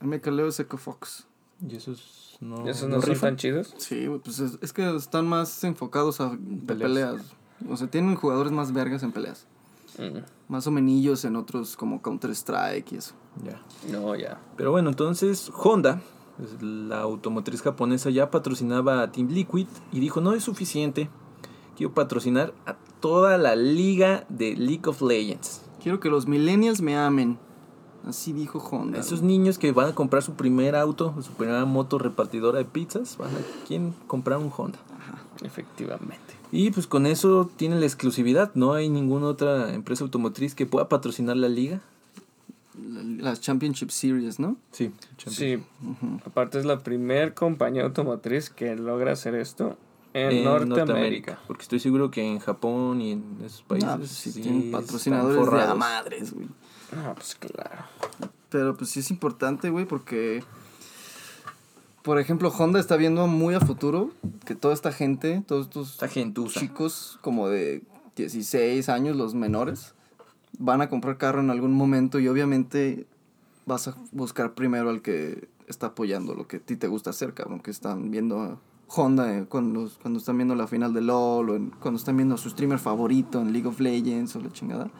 [0.00, 1.26] Mecaleo es Echo Fox.
[1.66, 3.30] Y esos no, ¿Esos no no son rifan?
[3.30, 3.74] tan chidos?
[3.78, 6.36] Sí, pues es, es que están más enfocados a
[6.66, 6.90] Peleas.
[6.90, 7.22] peleas.
[7.68, 9.46] O sea, tienen jugadores más vergas en peleas.
[9.98, 13.14] Mm, Más o menillos en otros como Counter-Strike y eso.
[13.42, 13.60] Ya.
[13.90, 14.38] No, ya.
[14.56, 16.02] Pero bueno, entonces Honda,
[16.60, 21.08] la automotriz japonesa, ya patrocinaba a Team Liquid y dijo, no es suficiente,
[21.76, 25.62] quiero patrocinar a toda la liga de League of Legends.
[25.82, 27.38] Quiero que los millennials me amen.
[28.06, 28.98] Así dijo Honda.
[29.00, 33.16] Esos niños que van a comprar su primer auto, su primera moto repartidora de pizzas,
[33.18, 34.78] van a quieren comprar un Honda.
[35.42, 36.34] Efectivamente.
[36.52, 40.88] Y pues con eso tienen la exclusividad, no hay ninguna otra empresa automotriz que pueda
[40.88, 41.80] patrocinar la liga.
[42.80, 44.56] La- Las Championship Series, ¿no?
[44.70, 44.92] Sí,
[45.26, 45.58] Sí.
[46.24, 49.76] Aparte es la primer compañía automotriz que logra hacer esto
[50.16, 51.38] en, en Norteamérica.
[51.46, 54.70] Porque estoy seguro que en Japón y en esos países Ah, pues sí, sí tienen
[54.70, 56.48] patrocinadores de a madres, güey.
[56.96, 57.84] Ah, pues claro.
[58.48, 60.42] Pero pues sí es importante, güey, porque...
[62.02, 64.12] Por ejemplo, Honda está viendo muy a futuro
[64.44, 67.82] que toda esta gente, todos estos chicos como de
[68.14, 69.94] 16 años, los menores,
[70.56, 73.08] van a comprar carro en algún momento y obviamente
[73.66, 77.34] vas a buscar primero al que está apoyando lo que a ti te gusta hacer,
[77.34, 81.56] cabrón, que están viendo Honda eh, cuando, cuando están viendo la final de LOL o
[81.56, 84.90] en- cuando están viendo a su streamer favorito en League of Legends o la chingada.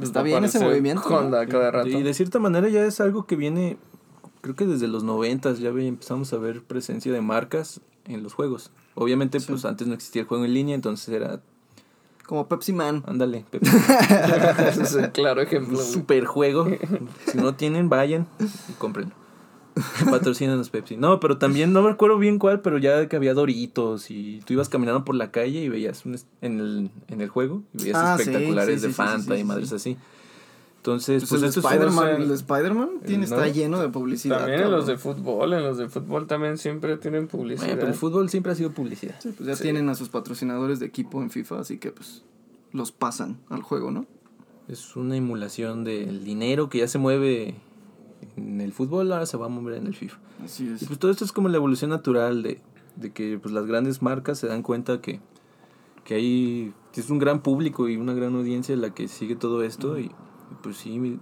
[0.00, 1.08] Está bien ese movimiento.
[1.10, 1.16] ¿no?
[1.16, 1.88] Honda cada rato.
[1.88, 3.76] Y de cierta manera ya es algo que viene,
[4.42, 8.70] creo que desde los noventas ya empezamos a ver presencia de marcas en los juegos.
[8.94, 11.40] Obviamente, pues antes no existía el juego en línea, entonces era,
[12.26, 13.02] Como Pepsi Man.
[13.06, 15.78] ándale, es el claro ejemplo.
[15.78, 16.66] un super juego.
[17.26, 18.26] si no tienen, vayan
[18.68, 19.14] y cómprenlo.
[20.10, 20.96] Patrocínanos Pepsi.
[20.96, 24.52] No, pero también no me acuerdo bien cuál, pero ya que había Doritos y tú
[24.54, 27.96] ibas caminando por la calle y veías un en, el, en el juego y veías
[27.98, 29.74] Ah, espectaculares sí, de sí, Fanta sí, y madres sí.
[29.76, 29.96] así.
[30.78, 31.48] Entonces, Pues pues, el
[32.30, 34.38] Spider-Man, el- tiene, está lleno de publicidad.
[34.38, 34.78] También en cabrón.
[34.78, 37.66] los de fútbol, en los de fútbol también siempre tienen publicidad.
[37.66, 39.16] Bueno, pero el fútbol siempre ha sido publicidad.
[39.20, 39.64] Sí, pues ya Sí.
[39.64, 42.22] tienen a sus patrocinadores de equipo en FIFA, así que pues
[42.72, 44.06] los pasan al juego, ¿no?
[44.68, 47.56] Es una emulación del dinero que ya se mueve
[48.58, 50.18] en el fútbol, ahora se va a mover en el FIFA.
[50.44, 50.84] Así Y es.
[50.86, 52.60] pues todo esto es como la evolución natural de,
[52.96, 55.20] de que pues las grandes marcas se dan cuenta que,
[56.04, 59.62] que hay que es un gran público y una gran audiencia la que sigue todo
[59.62, 60.10] esto y, y,
[60.62, 61.18] pues sí,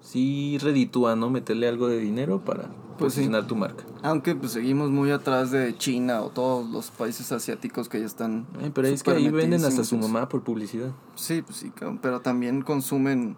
[0.00, 1.28] sí reditúa, ¿no?
[1.30, 3.20] Meterle algo de dinero para Pues sí.
[3.20, 3.84] posicionar tu marca.
[4.02, 8.46] Aunque pues seguimos muy atrás de China o todos los países asiáticos que ya están...
[8.62, 10.92] Ay, pero es que ahí venden hasta su mamá por publicidad.
[11.16, 13.36] Sí, pues sí, pero también consumen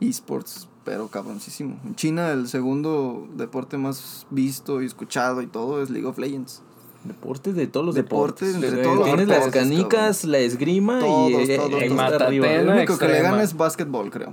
[0.00, 1.78] esports, pero cabroncísimo.
[1.84, 6.62] En China el segundo deporte más visto y escuchado y todo es League of Legends.
[7.04, 8.70] Deportes de todos los Deportes, deportes.
[8.70, 11.96] entre todos los Tienes las deportes, canicas, la esgrima Todos, y eh, todos, ahí todos.
[11.96, 12.52] Matatena.
[12.52, 14.32] El único que le gana es básquetbol, creo.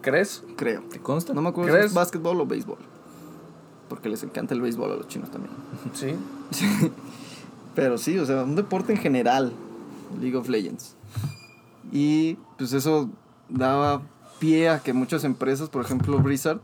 [0.00, 0.42] ¿Crees?
[0.56, 0.82] Creo.
[0.90, 1.34] ¿Te consta?
[1.34, 1.86] No me acuerdo si ¿Crees?
[1.90, 2.78] es básquetbol o béisbol.
[3.88, 5.52] Porque les encanta el béisbol a los chinos también.
[5.92, 6.14] Sí.
[7.74, 9.52] Pero sí, o sea, un deporte en general,
[10.20, 10.96] League of Legends.
[11.92, 13.10] Y pues eso
[13.50, 14.02] daba
[14.38, 16.60] pie a que muchas empresas, por ejemplo Blizzard,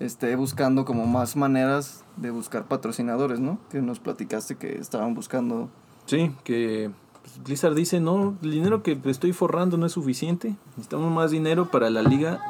[0.00, 3.58] esté buscando como más maneras de buscar patrocinadores, ¿no?
[3.70, 5.68] Que nos platicaste que estaban buscando.
[6.06, 6.90] Sí, que
[7.22, 10.56] pues, Blizzard dice, no, el dinero que estoy forrando no es suficiente.
[10.70, 12.40] Necesitamos más dinero para la liga.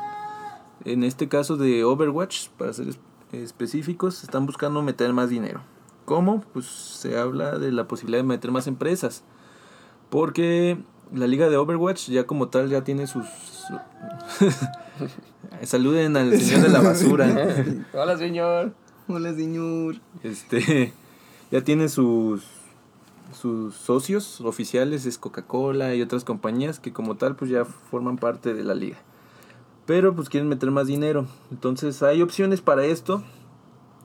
[0.84, 2.98] En este caso de Overwatch, para ser es-
[3.32, 5.60] específicos, están buscando meter más dinero.
[6.04, 6.40] ¿Cómo?
[6.52, 9.24] Pues se habla de la posibilidad de meter más empresas.
[10.10, 10.78] Porque
[11.14, 13.26] la liga de Overwatch ya como tal ya tiene sus...
[15.62, 17.26] Saluden al señor de la basura.
[17.92, 18.72] Hola, señor.
[19.08, 19.96] Hola, señor.
[20.22, 20.92] Este
[21.50, 22.44] ya tiene sus
[23.32, 28.54] sus socios oficiales es Coca-Cola y otras compañías que como tal pues ya forman parte
[28.54, 28.98] de la liga.
[29.86, 31.26] Pero pues quieren meter más dinero.
[31.50, 33.22] Entonces hay opciones para esto.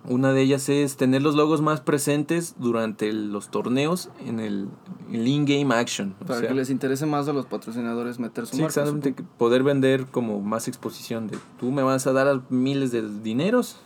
[0.09, 4.67] Una de ellas es tener los logos más presentes durante el- los torneos en el,
[5.11, 6.13] el in-game action.
[6.21, 9.09] O Para sea, que les interese más a los patrocinadores meter su Sí, marca, exactamente,
[9.11, 9.29] supongo.
[9.37, 13.77] poder vender como más exposición de tú me vas a dar miles de dineros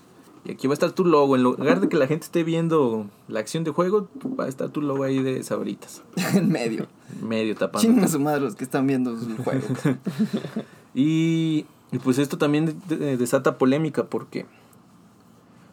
[0.44, 1.36] y aquí va a estar tu logo.
[1.36, 4.08] En lugar de que la gente esté viendo la acción de juego,
[4.40, 6.02] va a estar tu logo ahí de sabritas,
[6.34, 6.88] en medio.
[7.22, 7.88] medio tapando.
[7.88, 9.68] Chingan a su madre los que están viendo el juego.
[10.96, 14.46] Y, y pues esto también de- de- desata polémica porque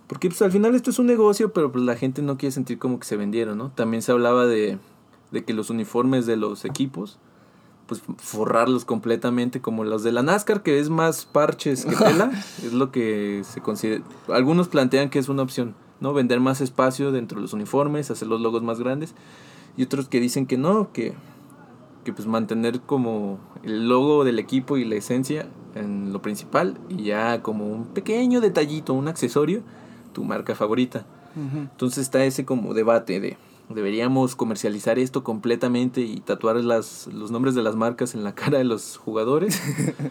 [0.06, 2.78] porque pues al final esto es un negocio, pero pues la gente no quiere sentir
[2.78, 3.70] como que se vendieron, ¿no?
[3.70, 4.78] También se hablaba de,
[5.30, 7.18] de que los uniformes de los equipos
[7.86, 12.30] pues forrarlos completamente como los de la NASCAR que es más parches que tela,
[12.62, 16.14] es lo que se considera algunos plantean que es una opción, ¿no?
[16.14, 19.14] Vender más espacio dentro de los uniformes, hacer los logos más grandes
[19.76, 21.14] y otros que dicen que no, que
[22.04, 27.04] que pues mantener como el logo del equipo y la esencia en lo principal y
[27.04, 29.62] ya como un pequeño detallito, un accesorio,
[30.14, 31.04] tu marca favorita.
[31.36, 31.58] Ujú.
[31.58, 33.36] Entonces está ese como debate de
[33.68, 38.56] deberíamos comercializar esto completamente y tatuar las, los nombres de las marcas en la cara
[38.58, 39.60] de los jugadores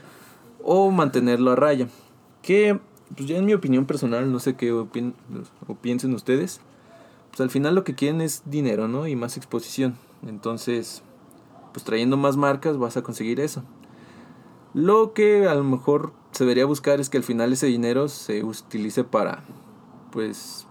[0.63, 1.87] o mantenerlo a raya.
[2.41, 2.79] Que
[3.15, 5.13] pues ya en mi opinión personal, no sé qué opin-
[5.67, 6.61] o piensen ustedes,
[7.29, 9.07] pues al final lo que quieren es dinero, ¿no?
[9.07, 9.95] Y más exposición.
[10.27, 11.03] Entonces,
[11.73, 13.63] pues trayendo más marcas vas a conseguir eso.
[14.73, 18.43] Lo que a lo mejor se debería buscar es que al final ese dinero se
[18.43, 19.43] utilice para,
[20.13, 20.67] pues,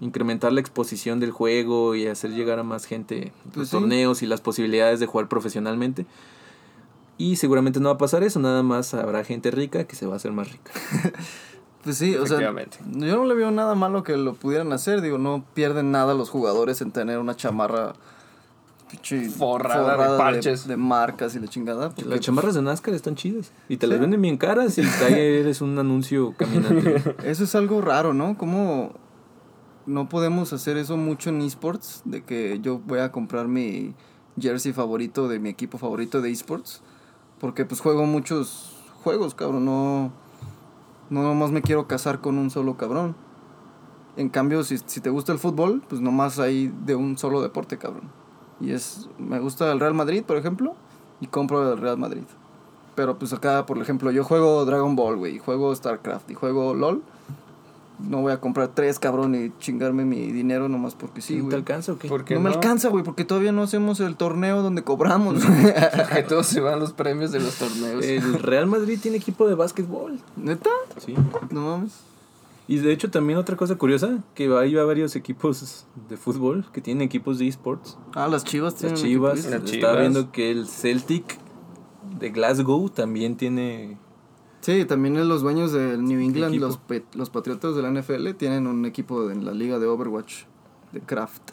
[0.00, 3.76] incrementar la exposición del juego y hacer llegar a más gente Pues los sí.
[3.76, 6.04] torneos y las posibilidades de jugar profesionalmente.
[7.16, 10.14] Y seguramente no va a pasar eso, nada más habrá gente rica que se va
[10.14, 10.72] a hacer más rica.
[11.84, 12.78] Pues sí, o sea, Efectivamente.
[12.92, 15.00] yo no le veo nada malo que lo pudieran hacer.
[15.00, 17.94] Digo, no pierden nada los jugadores en tener una chamarra
[18.88, 20.66] pinche Forrada de parches.
[20.66, 21.90] de, marcas y la chingada.
[21.90, 25.14] porque, Las chamarras de NASCAR están chidas y te las venden bien caras y ahí
[25.40, 27.00] eres un anuncio caminante.
[27.00, 28.36] pues, Eso es algo raro, ¿no?
[28.36, 28.92] Como
[29.86, 33.94] no podemos hacer eso mucho en esports, de que yo voy a comprar mi
[34.38, 36.82] jersey favorito de mi equipo favorito de esports,
[37.40, 40.12] porque pues juego muchos juegos, cabrón, no
[41.10, 43.16] no nomás me quiero casar con un solo cabrón.
[44.16, 47.78] En cambio, si, si te gusta el fútbol, pues nomás hay de un solo deporte,
[47.78, 48.10] cabrón.
[48.60, 50.74] Y es, me gusta el Real Madrid, por ejemplo,
[51.20, 52.22] y compro el Real Madrid.
[52.94, 57.02] Pero pues acá, por ejemplo, yo juego Dragon Ball, güey, juego StarCraft, y juego LOL.
[58.00, 61.44] No voy a comprar tres, cabrón, y chingarme mi dinero nomás porque sí, ¿No te
[61.46, 61.56] güey.
[61.56, 62.08] alcanza o qué?
[62.08, 65.44] ¿Por qué No me alcanza, güey, porque todavía no hacemos el torneo donde cobramos.
[65.44, 65.74] güey.
[66.14, 68.04] Que todos se van los premios de los torneos.
[68.04, 70.20] El Real Madrid tiene equipo de básquetbol.
[70.36, 70.70] ¿Neta?
[70.98, 71.14] Sí.
[71.50, 71.92] No mames.
[72.68, 77.02] Y de hecho también otra cosa curiosa, que hay varios equipos de fútbol que tienen
[77.02, 77.96] equipos de esports.
[78.14, 79.98] Ah, las chivas tienen Las Chivas, Las estaba Chivas.
[80.00, 81.38] viendo que el Celtic
[82.20, 83.96] de Glasgow también tiene
[84.60, 86.66] Sí, también los dueños del New England, Equipo.
[86.66, 90.44] los, pe- los patriotas de la NFL, tienen un equipo en la liga de Overwatch,
[90.92, 91.52] de Craft.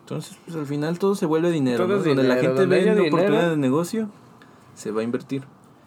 [0.00, 1.96] Entonces, pues al final todo se vuelve dinero, ¿no?
[1.96, 3.14] es Donde la dinero, gente donde ve una dinero.
[3.16, 4.10] oportunidad de negocio,
[4.74, 5.44] se va a invertir.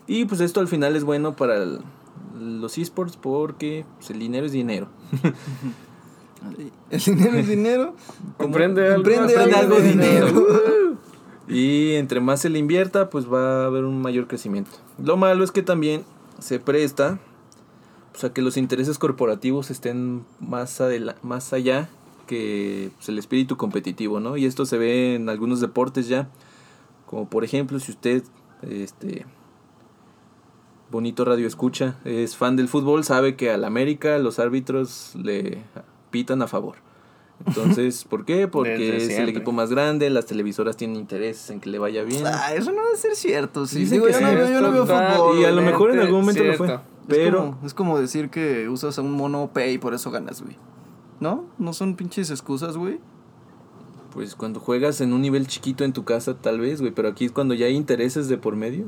[0.07, 1.81] Y pues esto al final es bueno para el-
[2.33, 4.87] los esports porque pues, el dinero es dinero.
[6.89, 7.95] El dinero es dinero.
[8.37, 9.01] Comprende algo.
[9.01, 10.27] Aprende algo algo de dinero.
[10.27, 10.83] dinero.
[11.47, 14.71] Y entre más se le invierta, pues va a haber un mayor crecimiento.
[14.97, 16.05] Lo malo es que también
[16.39, 17.19] se presta
[18.13, 20.81] pues, a que los intereses corporativos estén más,
[21.21, 21.89] más allá
[22.27, 24.37] que pues, el espíritu competitivo, ¿no?
[24.37, 26.29] Y esto se ve en algunos deportes ya,
[27.05, 28.23] como por ejemplo si usted
[28.61, 29.25] este,
[30.93, 35.57] bonito radio escucha, es fan del fútbol, sabe que al América los árbitros le
[36.11, 36.75] pitan a favor.
[37.45, 38.47] Entonces, ¿por qué?
[38.47, 42.03] Porque Desde es el equipo más grande, las televisoras tienen interés en que le vaya
[42.03, 42.25] bien.
[42.27, 43.65] Ah, eso no debe ser cierto.
[43.65, 43.85] Sí.
[43.85, 45.39] Digo, yo, no, veo- yo no veo total, fútbol.
[45.39, 46.67] y a lo mejor en algún momento lo fue.
[46.73, 50.41] Es Pero como, es como decir que usas un mono pay y por eso ganas,
[50.41, 50.55] güey.
[51.19, 51.45] ¿No?
[51.57, 52.99] No son pinches excusas, güey.
[54.13, 57.25] Pues cuando juegas en un nivel chiquito en tu casa tal vez, güey, pero aquí
[57.25, 58.85] es cuando ya hay intereses de por medio.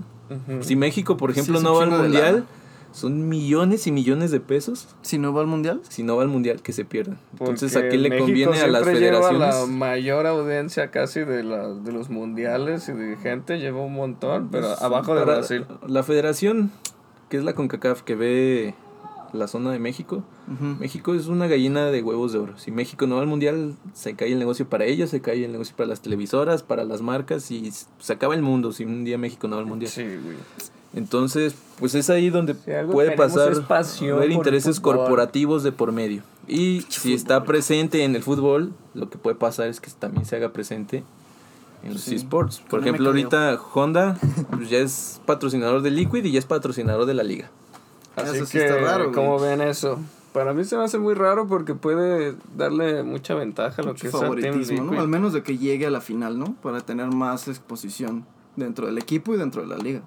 [0.62, 2.46] Si México, por ejemplo, no va al mundial,
[2.92, 5.82] son millones y millones de pesos Si no va al mundial.
[5.90, 7.18] si no va al mundial que se pierdan.
[7.40, 9.40] Entonces, ¿a qué le México conviene a las lleva federaciones?
[9.40, 14.50] la mayor audiencia casi de, la, de los mundiales y de gente, lleva un montón,
[14.52, 15.66] pero Pues, abajo de Brasil.
[15.88, 16.72] La federación,
[17.30, 18.76] que es la CONCACAF, que ve
[19.36, 20.24] la zona de México.
[20.80, 22.58] México es una gallina de huevos de oro.
[22.58, 25.52] Si México no va al mundial, se cae el negocio para ellos, se cae el
[25.52, 29.18] negocio para las televisoras, para las marcas y se acaba el mundo si un día
[29.18, 29.92] México no va al mundial.
[29.92, 30.38] Sí, güey.
[30.96, 36.24] Entonces, pues es ahí donde Si puede pasar el intereses corporativos de por medio.
[36.48, 40.38] Y si está presente en el fútbol, lo que puede pasar es que también se
[40.38, 41.04] haga presente
[41.84, 42.62] en los Sí, esports.
[42.70, 44.18] Por no ejemplo, ahorita Honda
[44.52, 47.50] pues, ya es patrocinador de Liquid y ya es patrocinador de la liga.
[48.16, 49.16] Así Eso sí que, está raro, güey.
[49.16, 50.00] ¿cómo ven eso?
[50.34, 54.08] Para mí se me hace muy raro porque puede darle mucha ventaja a lo que
[54.08, 55.00] Mucho es el Team favoritismo, ¿no?
[55.00, 56.56] Al menos de que llegue a la final, ¿no?
[56.62, 58.26] Para tener más exposición
[58.56, 60.02] dentro del equipo y dentro de la liga.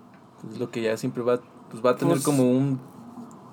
[0.52, 1.40] Es lo que ya siempre va,
[1.70, 2.78] pues va a tener Pues- como un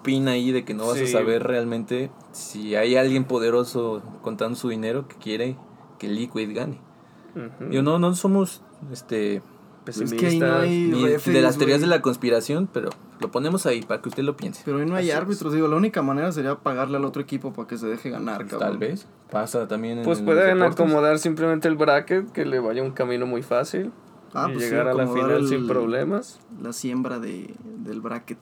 [0.03, 1.07] pin ahí de que no vas a Sí.
[1.07, 5.57] saber realmente si hay alguien poderoso contando su dinero que quiere
[5.97, 6.79] que Liquid gane.
[7.35, 7.71] Ujú.
[7.71, 9.41] Yo no, no somos este
[9.85, 11.89] Pues es que no pesimistas hay de las teorías güey.
[11.89, 12.89] de la conspiración, pero
[13.19, 14.61] lo ponemos ahí para que usted lo piense.
[14.65, 15.15] Pero hoy no hay Así es.
[15.17, 18.37] árbitros, digo, la única manera sería pagarle al otro equipo para que se deje ganar,
[18.37, 18.69] Pues, cabrón.
[18.69, 22.81] tal vez pasa también en Pues en pueden acomodar simplemente el bracket, que le vaya
[22.83, 23.91] un camino muy fácil.
[24.33, 26.39] Ah, y pues sí, llegar a la final el- sin problemas.
[26.61, 28.37] La siembra de, del bracket.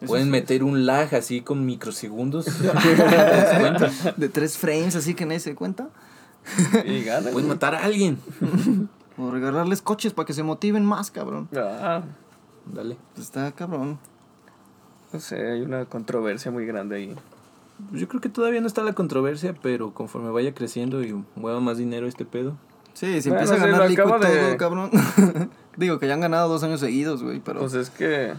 [0.00, 0.30] Eso Pueden sí.
[0.30, 2.46] meter un lag así con microsegundos.
[4.16, 5.88] De tres frames, así que nadie se cuenta.
[6.84, 7.32] Y ganan.
[7.32, 8.18] Pueden matar a alguien.
[9.20, 11.48] O regalarles coches para que se motiven más, cabrón.
[11.56, 12.02] Ah,
[12.72, 12.96] Dale.
[13.14, 13.98] Pues está cabrón.
[15.12, 17.14] no sé, hay una controversia muy grande ahí.
[17.90, 21.60] Pues Yo creo que todavía no está la controversia, pero conforme vaya creciendo y mueva
[21.60, 22.56] más dinero este pedo.
[22.94, 24.90] Sí, si Bueno, empieza a ganar de- todo, cabrón.
[25.76, 27.60] Digo que ya han ganado dos años seguidos, güey, pero...
[27.60, 28.32] Pues es que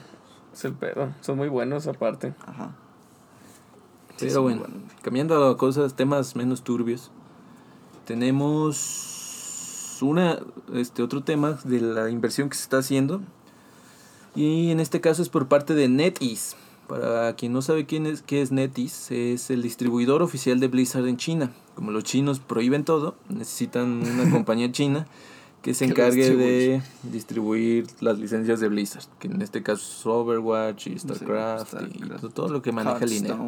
[0.54, 1.14] es el pedo.
[1.22, 2.34] Son muy buenos aparte.
[2.46, 2.72] Ajá.
[4.18, 4.82] Sí, Pero bueno, buenos.
[5.02, 7.10] cambiando a cosas, temas menos turbios,
[8.70, 10.40] tenemos una,
[10.74, 13.22] este, otro tema de la inversión que se está haciendo.
[14.36, 16.56] Y en este caso es por parte de NetEase.
[16.88, 21.08] Para quien no sabe quién es, qué es NetEase, es el distribuidor oficial de Blizzard
[21.08, 21.52] en China.
[21.76, 25.08] Como los chinos prohíben todo, necesitan una compañía china
[25.62, 29.06] que se encargue de distribuir las licencias de Blizzard.
[29.20, 32.34] Que en este caso es Overwatch y StarCraft, y StarCraft.
[32.34, 33.48] todo lo que maneja el dinero.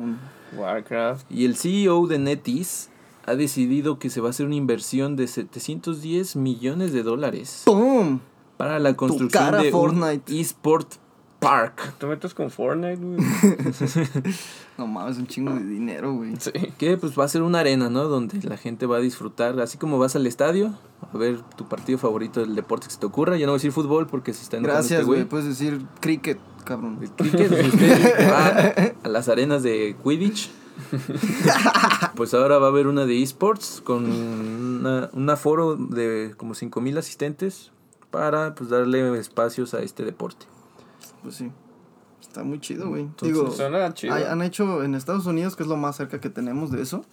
[0.55, 1.31] Warcraft.
[1.31, 2.89] Y el CEO de NetEase
[3.25, 8.19] ha decidido que se va a hacer una inversión de 710 millones de dólares ¡Pum!
[8.61, 10.31] Para la construcción cara, de Fortnite.
[10.31, 10.93] un eSport
[11.39, 11.95] Park.
[11.97, 13.17] ¿Te metes con Fortnite, güey?
[14.77, 16.35] No mames, un chingo de dinero, güey.
[16.39, 16.51] sí.
[16.77, 18.03] Que pues va a ser una arena, ¿no?
[18.03, 20.73] Donde la gente va a disfrutar, así como vas al estadio
[21.11, 23.35] a ver tu partido favorito del deporte que se te ocurra.
[23.37, 25.19] Ya no voy a decir fútbol porque se está enojando Gracias, este güey.
[25.21, 25.29] güey.
[25.29, 26.99] Puedes decir cricket, cabrón.
[27.01, 30.51] El cricket, usted va a las arenas de Quidditch,
[32.15, 36.97] pues ahora va a haber una de esports con una, un aforo de como 5000
[36.99, 37.71] asistentes
[38.11, 40.45] para pues darle espacios a este deporte.
[41.23, 41.51] Pues sí.
[42.21, 43.09] Está muy chido, güey.
[43.21, 44.13] Digo, Suena chido.
[44.13, 47.03] hay- han hecho en Estados Unidos, que es lo más cerca que tenemos de eso,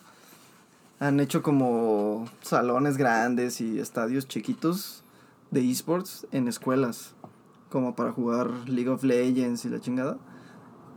[1.00, 5.02] han hecho como salones grandes y estadios chiquitos
[5.50, 7.14] de esports en escuelas,
[7.70, 10.18] como para jugar League of Legends y la chingada.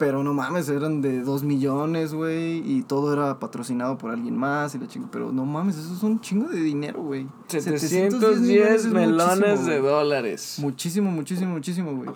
[0.01, 4.73] Pero no mames, eran de 2 millones, güey, y todo era patrocinado por alguien más
[4.73, 5.11] y la chingada.
[5.11, 7.27] Pero no mames, eso es un chingo de dinero, güey.
[7.45, 10.55] 710 millones es melones de dólares.
[10.57, 12.09] Muchísimo, muchísimo, muchísimo, güey.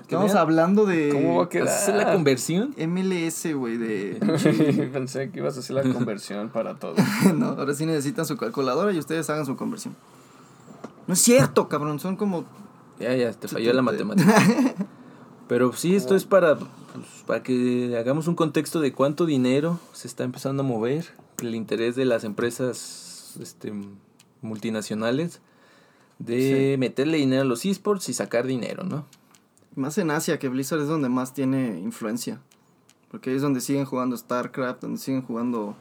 [0.00, 0.38] Estamos vean.
[0.38, 1.68] hablando de ¿Cómo va a quedar?
[1.68, 2.74] ¿Hacer la conversión?
[2.76, 4.90] MLS, güey, de...
[4.92, 6.96] Pensé que ibas a hacer la conversión para todo.
[7.36, 9.94] no, ahora sí necesitan su calculadora y ustedes hagan su conversión.
[11.06, 12.46] No es cierto, cabrón, son como...
[12.98, 14.34] Ya, ya, te falló la matemática.
[15.48, 20.08] Pero sí, esto es para, pues, para que hagamos un contexto de cuánto dinero se
[20.08, 21.04] está empezando a mover,
[21.42, 23.70] el interés de las empresas este,
[24.40, 25.42] multinacionales
[26.18, 29.04] de meterle dinero a los esports y sacar dinero, ¿no?
[29.76, 32.40] Más en Asia, que Blizzard es donde más tiene influencia.
[33.10, 35.76] Porque ahí es donde siguen jugando StarCraft, donde siguen jugando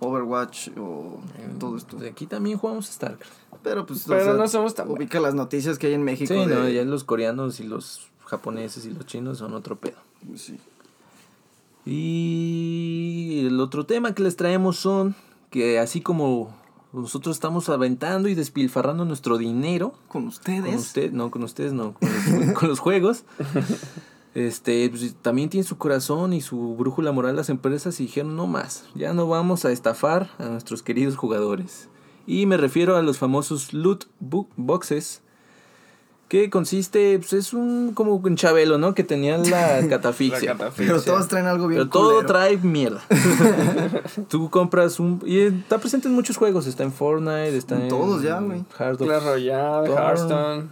[0.00, 1.20] Overwatch o
[1.60, 1.96] todo esto.
[1.96, 3.32] De aquí también jugamos StarCraft.
[3.62, 6.34] Pero pues, o Pero sea, no somos tan ubica las noticias que hay en México.
[6.34, 9.98] Sí, de- no, ya los coreanos y los japoneses y los chinos son otro pedo.
[10.34, 10.58] Sí.
[11.88, 15.14] Y el otro tema que les traemos son
[15.50, 16.54] que así como
[16.92, 20.64] nosotros estamos aventando y despilfarrando nuestro dinero Con ustedes.
[20.64, 23.24] con usted, no con ustedes, no, con los, con los juegos.
[24.34, 28.46] Este, pues, también tiene su corazón y su brújula moral las empresas y dijeron, no
[28.46, 31.88] más, ya no vamos a estafar a nuestros queridos jugadores.
[32.24, 35.22] Y me refiero a los famosos loot boxes,
[36.28, 38.94] que consiste, pues es un como un chabelo, ¿no?
[38.94, 40.52] Que tenían la catafixia.
[40.54, 40.86] La catafixia.
[40.94, 42.26] Pero todos traen algo bien Pero todo culero.
[42.26, 43.00] trae mierda.
[44.28, 45.22] Tú compras un...
[45.24, 46.66] Y está presente en muchos juegos.
[46.66, 47.82] Está en Fortnite, está en...
[47.82, 48.62] En todos ya, güey.
[48.76, 49.90] Clash Royale.
[49.90, 50.68] Hearthstone.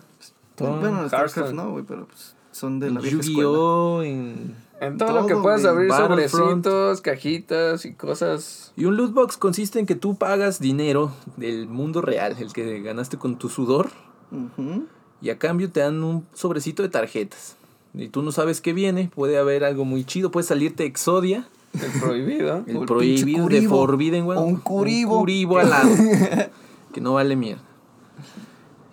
[0.55, 1.55] Stone, Bueno, en StarCraft Hearthstone.
[1.65, 3.41] no, güey, pero pues son de la vieja escuela.
[3.43, 4.03] Yu-Gi-Oh!
[4.03, 8.73] en- En todo, lo que puedas abrir sobrecitos, cajitas y cosas.
[8.77, 12.81] Y un loot box consiste en que tú pagas dinero del mundo real, el que
[12.83, 13.89] ganaste con tu sudor,
[14.31, 14.85] Ujú.
[15.21, 17.57] Y a cambio te dan un sobrecito de tarjetas.
[17.95, 22.01] Y tú no sabes qué viene, puede haber algo muy chido, puede salirte Exodia, El
[22.01, 22.65] prohibido.
[22.67, 23.63] el el prohibido de.
[23.63, 24.43] Forbidden World.
[24.43, 25.15] O un Kuribo.
[25.15, 25.91] Un Kuribo al lado.
[26.93, 27.63] que no vale mierda.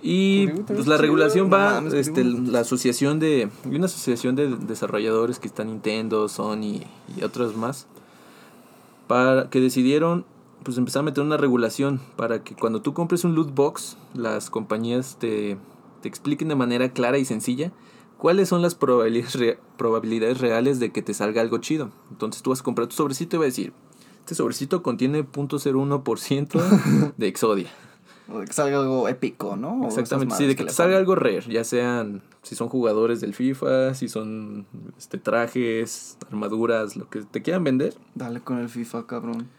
[0.01, 1.57] Y pues la regulación chido.
[1.57, 6.81] va, este, la asociación de, hay una asociación de desarrolladores que está Nintendo, Sony
[7.17, 7.87] y otras más,
[9.07, 10.25] para que decidieron
[10.63, 14.49] pues empezar a meter una regulación para que cuando tú compres un loot box, las
[14.49, 15.57] compañías te,
[16.03, 17.71] te expliquen de manera clara y sencilla
[18.17, 21.89] cuáles son las probabilidades, rea- probabilidades reales de que te salga algo chido.
[22.11, 23.73] Entonces tú vas a comprar tu sobrecito y va a decir,
[24.19, 27.69] este sobrecito contiene 0.01% de Exodia.
[28.31, 29.83] O de que salga algo épico, ¿no?
[29.85, 33.93] Exactamente, sí, de que te salga algo rare, ya sean, si son jugadores del FIFA,
[33.95, 34.65] si son
[34.97, 37.93] este trajes, armaduras, lo que te quieran vender.
[38.15, 39.49] Dale con el FIFA, cabrón.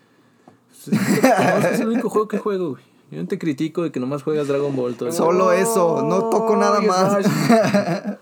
[0.91, 2.83] No, es el único juego que juego, güey.
[3.11, 5.15] Yo no te critico de que nomás juegas Dragon Ball todo el.
[5.15, 7.27] Solo eso, no toco nada más.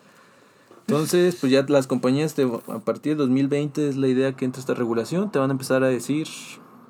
[0.86, 4.60] Entonces, pues ya las compañías, te, a partir de 2020 es la idea que entra
[4.60, 6.26] esta regulación, te van a empezar a decir,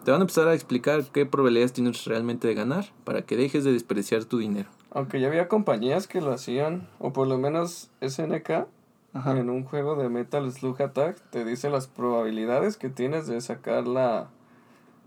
[0.04, 3.64] te van a empezar a explicar qué probabilidades tienes realmente de ganar para que dejes
[3.64, 4.68] de desperdiciar tu dinero.
[4.90, 8.66] Aunque ya había compañías que lo hacían, o por lo menos SNK,
[9.14, 9.38] Ajá.
[9.38, 13.86] en un juego de Metal Slug Attack, te dice las probabilidades que tienes de sacar
[13.86, 14.30] la,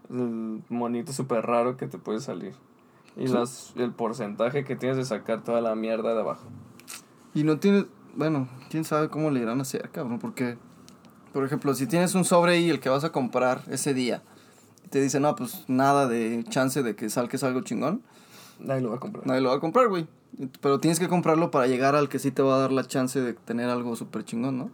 [0.10, 2.54] el monito súper raro que te puede salir.
[3.17, 6.47] Y las, el porcentaje que tienes de sacar toda la mierda de abajo.
[7.34, 10.58] Y no tienes, bueno, quién sabe cómo le irán a hacer, cabrón, porque,
[11.34, 14.21] por ejemplo, si tienes un sobre y el que vas a comprar ese día,
[14.86, 18.01] y te dice, no, pues nada de chance de que salques algo chingón,
[18.60, 19.28] Nadie lo va a comprar.
[19.28, 20.08] nadie lo va a comprar, güey.
[20.62, 23.19] Pero tienes que comprarlo para llegar al que sí te va a dar la chance
[23.21, 24.69] de tener algo súper chingón, ¿no?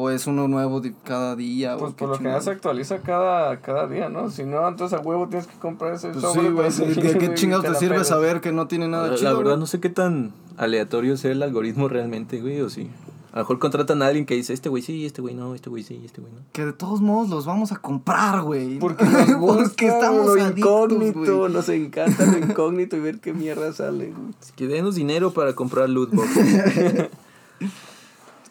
[0.00, 3.88] O es uno nuevo de cada día, Pues por lo general se actualiza cada, cada
[3.88, 4.30] día, ¿no?
[4.30, 6.70] Si no, entonces a huevo tienes que comprar ese Pues sobre.
[6.70, 8.08] sí, güey, ¿de qué chingados te la sirve pegas.
[8.08, 9.32] saber que no tiene nada La, chido?
[9.32, 12.88] la verdad no sé qué tan aleatorio sea el algoritmo realmente, güey, o sí.
[13.32, 15.68] A lo mejor contratan a alguien que dice, este güey sí, este güey no, este
[15.68, 16.40] güey sí, este güey no.
[16.52, 18.78] Que de todos modos los vamos a comprar, güey.
[18.78, 20.56] Porque nos gusta Porque estamos lo adictos,
[20.92, 21.52] incógnito, güey.
[21.52, 24.06] nos encanta lo incógnito y ver qué mierda sale.
[24.16, 24.32] güey.
[24.56, 26.28] Que denos dinero para comprar loot box.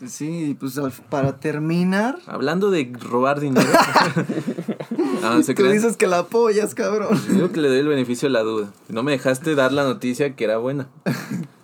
[0.05, 3.67] Sí, pues al- para terminar, Hablando de robar dinero.
[5.23, 7.19] ah, se tú dices que la apoyas, cabrón.
[7.31, 8.71] Digo que le doy el beneficio de la duda.
[8.89, 10.87] No me dejaste dar la noticia que era buena.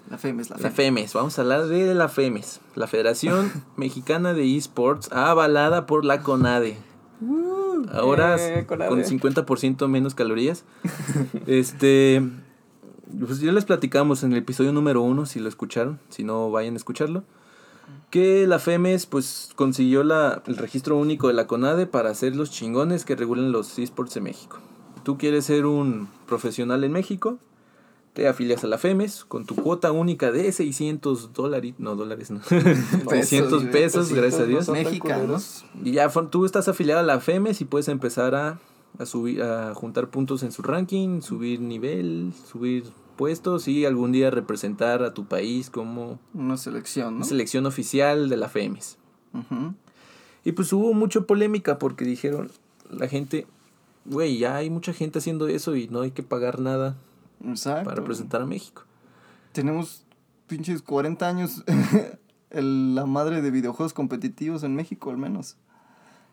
[0.09, 0.75] La FEMES, la La FEMES.
[0.75, 2.59] FEMES, vamos a hablar de la FEMES.
[2.75, 6.77] La Federación Mexicana de Esports, avalada por la CONADE.
[7.91, 10.63] Ahora Eh, con 50% menos calorías.
[11.47, 12.21] este.
[13.19, 15.99] Pues ya les platicamos en el episodio número uno, si lo escucharon.
[16.09, 17.23] Si no, vayan a escucharlo.
[18.09, 22.51] Que la FEMES pues consiguió la, el registro único de la CONADE para hacer los
[22.51, 24.59] chingones que regulan los esports en México.
[25.03, 27.39] Tú quieres ser un profesional en México,
[28.13, 32.41] te afilias a la FEMES con tu cuota única de 600 dólares, no dólares, no,
[33.09, 34.69] 600 güey, pesos, gracias a Dios.
[34.69, 35.65] Mexicanos.
[35.83, 38.59] Y ya tú estás afiliado a la FEMES y puedes empezar a,
[38.99, 42.83] a subir, a juntar puntos en su ranking, subir nivel, subir
[43.13, 47.25] puestos y algún día representar a tu país como Una selección, ¿no?
[47.25, 48.97] selección oficial de la FEMES.
[49.33, 49.73] Ujú.
[50.43, 52.51] Y pues hubo mucha polémica porque dijeron
[52.89, 53.47] la gente,
[54.05, 56.95] güey, ya hay mucha gente haciendo eso y no hay que pagar nada
[57.45, 57.85] Exacto.
[57.85, 58.83] para representar a México.
[59.53, 60.05] Tenemos
[60.47, 61.63] pinches 40 años
[62.49, 65.55] el- la madre de videojuegos competitivos en México, al menos.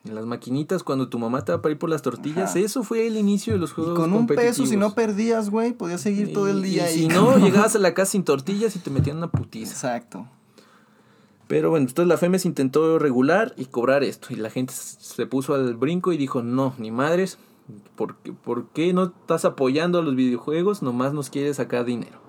[0.05, 2.59] En las maquinitas, cuando tu mamá te va para ir por las tortillas, Ajá.
[2.59, 5.73] eso fue el inicio de los Y juegos con un peso, si no perdías, güey,
[5.73, 6.99] podías seguir todo el Y- día y ahí.
[7.01, 9.73] Si no, llegabas a la casa sin tortillas y te metían una putiza.
[9.73, 10.27] Exacto.
[11.49, 14.29] Pero bueno, entonces la FEMES intentó regular y cobrar esto.
[14.31, 17.39] Y la gente se puso al brinco y dijo, no, ni madres,
[17.97, 20.81] ¿por qué, por qué no estás apoyando a los videojuegos?
[20.81, 22.20] Nomás nos quieres sacar dinero.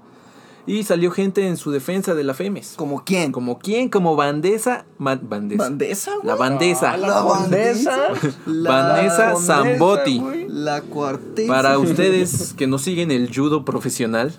[0.68, 2.74] Y salió gente en su defensa de la FEMES.
[2.78, 3.32] ¿Como quién?
[3.32, 3.90] ¿Como quién?
[3.90, 4.86] Como Bandesa.
[5.00, 5.64] Ma- Bandesa.
[5.64, 6.28] ¿Bandesa, güey?
[6.28, 6.92] La Bandesa.
[6.92, 7.98] Ah, La bandesa.
[7.98, 8.38] bandesa.
[8.46, 10.20] La Vanessa Condesa, Zambotti.
[10.20, 10.48] güey.
[10.50, 11.52] La cuarteza.
[11.52, 14.34] Para ustedes que no siguen el judo profesional,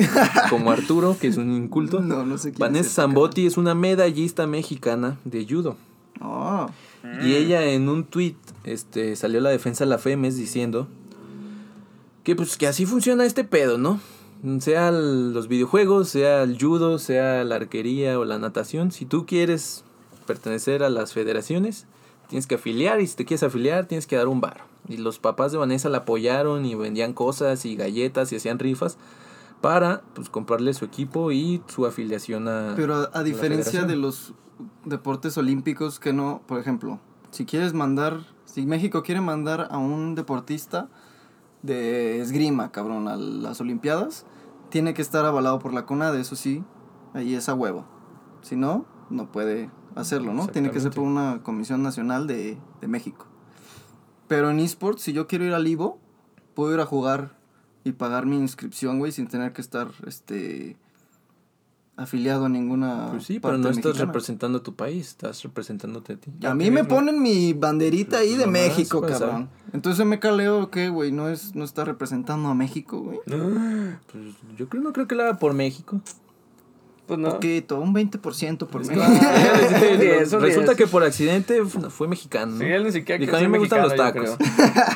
[0.49, 3.75] como Arturo, que es un inculto, No, no sé quién Vanessa es Zambotti es una
[3.75, 5.77] medallista mexicana de judo.
[6.21, 6.69] Ah,
[7.25, 10.87] Y ella en un tweet este, salió a la defensa de la FEMES diciendo
[12.23, 13.99] que pues que así funciona este pedo, ¿no?
[14.59, 18.91] Sea el- los videojuegos, sea el judo, sea la arquería o la natación.
[18.91, 19.85] Si tú quieres
[20.27, 21.87] pertenecer a las federaciones,
[22.29, 24.65] tienes que afiliar y si te quieres afiliar tienes que dar un bar.
[24.89, 28.99] Y los papás de Vanessa la apoyaron y vendían cosas y galletas y hacían rifas
[29.61, 34.33] para pues comprarle su equipo y su afiliación a pero a, a diferencia de los
[34.85, 36.99] deportes olímpicos que no, por ejemplo,
[37.31, 40.89] si quieres mandar, si México quiere mandar a un deportista
[41.63, 44.27] de esgrima, cabrón, a las Olimpiadas,
[44.73, 46.65] tiene que estar avalado por la CONADE, eso sí,
[47.13, 47.85] ahí es a huevo.
[48.41, 50.49] Si no, no puede hacerlo, ¿no?
[50.49, 53.27] Tiene que ser por una comisión nacional de, de México.
[54.29, 55.99] Pero en esports, si yo quiero ir al Ivo,
[56.55, 57.37] puedo ir a jugar
[57.85, 60.79] y pagar mi inscripción, güey, sin tener que estar, este,
[61.97, 64.07] afiliado a ninguna Pues sí, pero no estás mexicana.
[64.07, 66.31] representando a tu país, estás representándote a ti.
[66.47, 69.49] A mí me ponen mi banderita ahí de Nomás, México, pues, cabrón.
[69.73, 73.19] Entonces me caleo que, güey, no es no está representando a México, güey.
[73.27, 74.25] Pues
[74.57, 76.01] yo creo, no creo que lo haga por México.
[77.07, 77.31] Pues no.
[77.31, 79.05] Poquito, un 20% por México.
[79.99, 80.07] Ni
[80.41, 82.53] Resulta que por accidente fue mexicano.
[82.53, 82.59] ¿no?
[82.59, 84.37] Sí, él ni siquiera Dijo, a mí me gustan los tacos.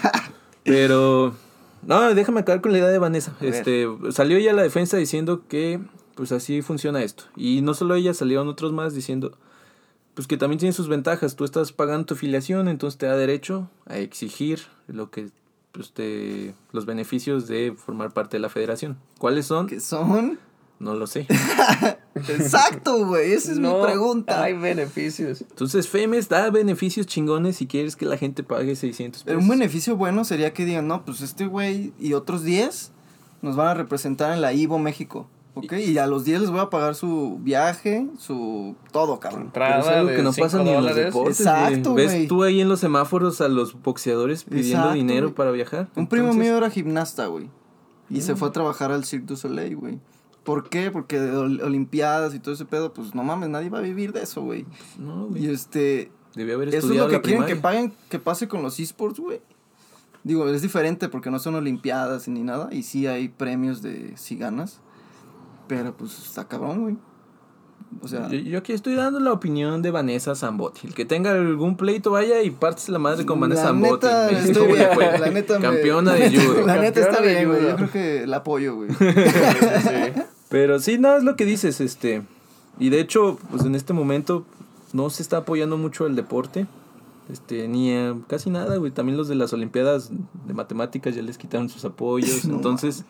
[0.65, 1.35] Pero,
[1.83, 3.35] no, déjame acabar con la idea de Vanessa.
[3.41, 5.81] Este, salió ella a la defensa diciendo que,
[6.17, 7.25] pues así funciona esto.
[7.37, 9.39] Y no solo ella, salieron otros más diciendo,
[10.15, 11.37] pues que también tiene sus ventajas.
[11.37, 15.29] Tú estás pagando tu afiliación, entonces te da derecho a exigir lo que,
[15.73, 18.97] pues te, los beneficios de formar parte de la federación.
[19.19, 19.67] ¿Cuáles son?
[19.67, 20.39] que son
[20.81, 21.27] No lo sé.
[22.15, 24.43] Exacto, güey, esa es No mi pregunta.
[24.43, 25.43] Hay beneficios.
[25.43, 29.51] Entonces, FEMES da beneficios chingones si quieres que la gente pague 600 Pero pesos.
[29.51, 32.93] un beneficio bueno sería que digan, no, pues este güey y otros 10
[33.43, 35.29] nos van a representar en la Ivo México.
[35.57, 35.73] ¿Ok?
[35.73, 39.51] Y a los 10 les voy a pagar su viaje, su todo, cabrón.
[39.53, 41.05] Pero es Entrada algo de que no pasa ni en los dólares.
[41.07, 41.41] deportes.
[41.41, 42.07] Exacto, güey.
[42.07, 42.19] güey.
[42.21, 45.35] ¿Ves tú ahí en los semáforos a los boxeadores pidiendo Exacto, dinero güey.
[45.35, 45.89] para viajar?
[45.97, 47.49] Un primo Entonces, mío era gimnasta, güey.
[48.11, 49.99] Y se fue a trabajar al Cirque du Soleil, güey.
[50.45, 50.93] ¿Por qué?
[50.93, 54.13] Porque de ol- Olimpiadas y todo ese pedo, pues no mames, nadie va a vivir
[54.13, 54.65] de eso, güey.
[54.99, 55.47] No, Y güey.
[55.51, 57.63] este, Debía haber eso es estudiado lo que la quieren que primaria.
[57.63, 59.41] paguen, que pase con los esports, güey.
[60.23, 62.69] Digo, es diferente porque no son Olimpiadas ni nada.
[62.73, 64.81] Y sí hay premios de si ganas.
[65.69, 66.97] Pero pues está cabrón, güey.
[68.03, 70.89] O sea, Yo, yo aquí estoy dando la opinión de Vanessa Zambotti.
[70.89, 74.07] El que tenga algún pleito vaya y partes la madre con Vanessa la Zambotti.
[74.07, 76.67] Me la neta me- Campeona de judo.
[76.67, 77.61] La neta está bien, güey.
[77.61, 77.71] judo.
[77.71, 78.91] Yo creo que la apoyo, güey.
[78.91, 79.05] Sí.
[80.49, 82.23] Pero sí, no, es lo que dices, este.
[82.79, 84.45] Y de hecho, pues en este momento
[84.93, 86.67] no se está apoyando mucho el deporte.
[87.33, 88.93] Este, ni eh, casi nada, güey.
[88.93, 90.11] También los de las Olimpiadas
[90.47, 92.45] de Matemáticas ya les quitaron sus apoyos.
[92.47, 93.05] No entonces,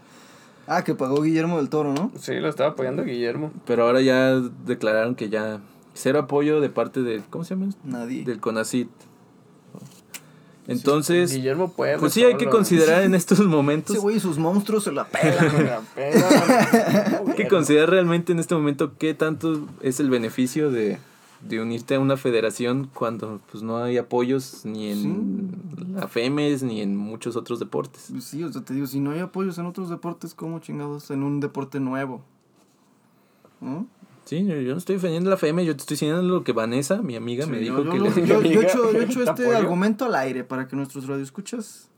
[0.67, 2.11] Ah, que pagó Guillermo del Toro, ¿no?
[2.19, 3.53] Sí, lo estaba apoyando Guillermo.
[3.67, 5.61] pero ahora ya declararon que ya
[5.95, 7.73] cero apoyo de parte de, ¿cómo se llama?
[7.85, 8.25] Nadie.
[8.25, 8.89] Del CONACIT.
[10.69, 11.97] Entonces, Guillermo puede.
[11.99, 15.05] pues sí hay que considerar en estos momentos, Ese güey y sus monstruos se la
[15.05, 15.51] pelan.
[15.51, 17.21] Con la pena.
[17.27, 20.99] hay que considerar realmente en este momento qué tanto es el beneficio de,
[21.43, 25.51] de unirte a una federación cuando pues no hay apoyos ni en
[25.95, 28.09] la FEMES ni en muchos otros deportes.
[28.11, 31.11] Pues sí, o sea, te digo, si no hay apoyos en otros deportes, ¿cómo chingados
[31.11, 32.23] en un deporte nuevo?
[33.61, 33.87] ¿No?
[34.25, 37.01] Sí, yo, yo no estoy defendiendo la FEMES, yo te estoy diciendo lo que Vanessa,
[37.01, 38.27] mi amiga, me Sí, dijo yo, que yo, le...
[38.27, 39.57] yo- yo he hecho, yo he hecho ¿te este apoyo?
[39.57, 41.89] argumento al aire para que nuestros radioescuchas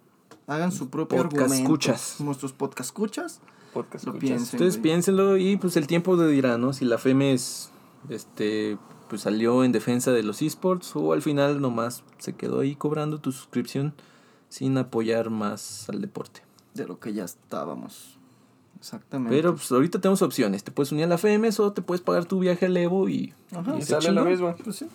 [0.46, 1.62] hagan su propio Podcast argumento.
[1.62, 2.16] escuchas.
[2.20, 3.40] Nuestros podcast escuchas
[3.72, 4.20] Podcast lo escuchas.
[4.28, 4.54] piensen.
[4.56, 4.82] Ustedes güey.
[4.82, 6.72] piénsenlo y pues el tiempo dirá, ¿no?
[6.72, 7.70] Si la FEMES
[8.08, 8.76] este,
[9.08, 13.18] pues salió en defensa de los esports o al final nomás se quedó ahí cobrando
[13.18, 13.94] tu suscripción
[14.48, 16.42] sin apoyar más al deporte.
[16.74, 18.18] De lo que ya estábamos.
[18.78, 19.34] Exactamente.
[19.36, 20.62] Pero pues ahorita tenemos opciones.
[20.62, 23.34] Te puedes unir a la FEMES o te puedes pagar tu viaje al Evo y,
[23.54, 24.54] Ajá, sale lo mismo.
[24.62, 24.86] Pues sí.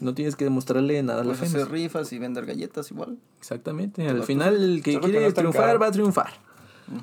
[0.00, 3.18] No tienes que demostrarle nada a la Puedes hacer rifas y vender galletas igual.
[3.38, 4.08] Exactamente.
[4.08, 5.78] Al final el que Solo que quiere no triunfar caro.
[5.78, 6.32] va a triunfar.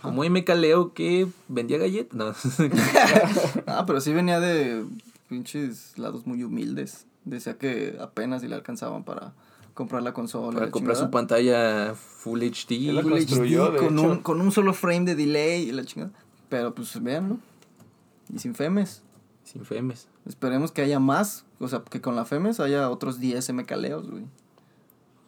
[0.02, 2.14] Como MK Leo que vendía galletas.
[2.14, 2.34] No.
[3.66, 4.84] Ah, pero sí venía de
[5.30, 7.06] pinches lados muy humildes.
[7.24, 9.34] Decía que apenas si le alcanzaban para
[9.74, 10.54] comprar la consola.
[10.56, 11.12] para la comprar su chingada.
[11.12, 12.92] pantalla Full HD.
[12.92, 16.12] La Full HD de con, un, con un solo frame de delay y la chingada.
[16.50, 17.38] Pero pues véanlo.
[18.34, 19.04] Y sin FEMES.
[19.44, 20.08] Sin FEMES.
[20.26, 21.46] Esperemos que haya más.
[21.60, 24.26] O sea, que con la FEMES haya otros 10 MKLeos, güey.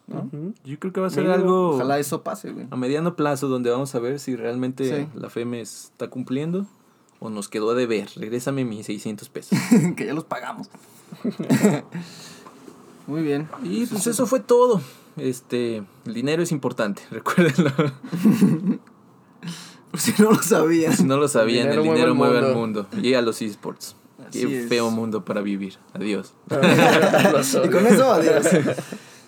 [0.08, 0.22] ¿No?
[0.22, 0.52] Ujú.
[0.64, 2.66] Yo creo que va a ser algo Ojalá eso pase, güey.
[2.70, 5.08] a mediano plazo donde vamos a ver si realmente Sí.
[5.18, 6.66] la FEMES está cumpliendo
[7.22, 8.08] o nos quedó a deber.
[8.16, 9.58] Regrésame mis 600 pesos.
[9.96, 10.68] que ya los pagamos.
[13.06, 13.48] Muy bien.
[13.62, 14.80] Y pues eso fue todo.
[15.16, 17.70] Este, el dinero es importante, recuérdenlo.
[19.94, 20.96] Si no lo sabían.
[20.96, 22.88] Si no lo sabían, dinero el dinero mueve al mundo.
[22.90, 23.08] mundo.
[23.08, 23.94] Y a los esports.
[24.32, 24.68] Qué es.
[24.68, 25.78] feo mundo para vivir.
[25.92, 26.32] Adiós.
[27.64, 28.46] Y con eso, adiós.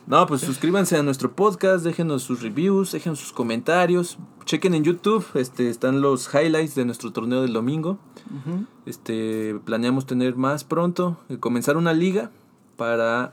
[0.07, 5.25] No, pues suscríbanse a nuestro podcast, déjenos sus reviews, déjenos sus comentarios, chequen en YouTube,
[5.35, 7.99] este, están los highlights de nuestro torneo del domingo.
[8.27, 8.67] Ujú.
[8.85, 12.31] Este, planeamos tener más pronto, eh, comenzar una liga
[12.77, 13.33] para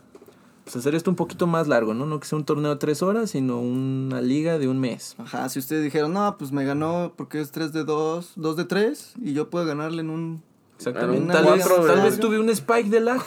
[0.63, 2.05] pues, hacer esto un poquito más largo, ¿no?
[2.05, 5.15] No que sea un torneo de tres horas, sino una liga de un mes.
[5.17, 8.63] Ajá, si ustedes dijeron, no, pues me ganó porque es 3 de 2, 2 de
[8.63, 10.43] 3, y yo puedo ganarle en un...
[10.78, 11.34] Exactamente.
[11.34, 13.22] Tal vez, tal vez tuve un spike de lag.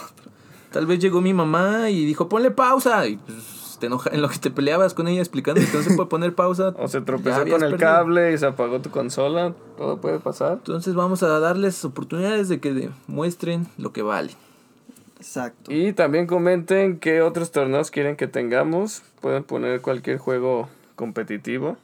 [0.74, 3.06] Tal vez llegó mi mamá y dijo, ponle pausa.
[3.06, 5.94] Y pues te enoja en lo que te peleabas con ella explicando que no se
[5.94, 6.74] puede poner pausa.
[6.78, 7.78] O se tropezó con el perdido.
[7.78, 9.54] cable y se apagó tu consola.
[9.76, 10.54] Todo puede pasar.
[10.54, 14.32] Entonces vamos a darles oportunidades de que demuestren lo que vale.
[15.18, 15.72] Exacto.
[15.72, 19.04] Y también comenten qué otros torneos quieren que tengamos.
[19.20, 21.76] Pueden poner cualquier juego competitivo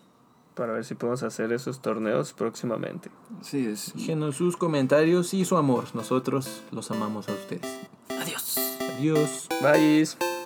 [0.57, 3.09] para ver si podemos hacer esos torneos próximamente.
[3.41, 3.93] Así es.
[3.95, 5.85] Déjenos sus comentarios y su amor.
[5.95, 7.79] Nosotros los amamos a ustedes.
[8.21, 8.70] Adiós.
[9.01, 9.49] Adiós.
[9.63, 10.40] Bye.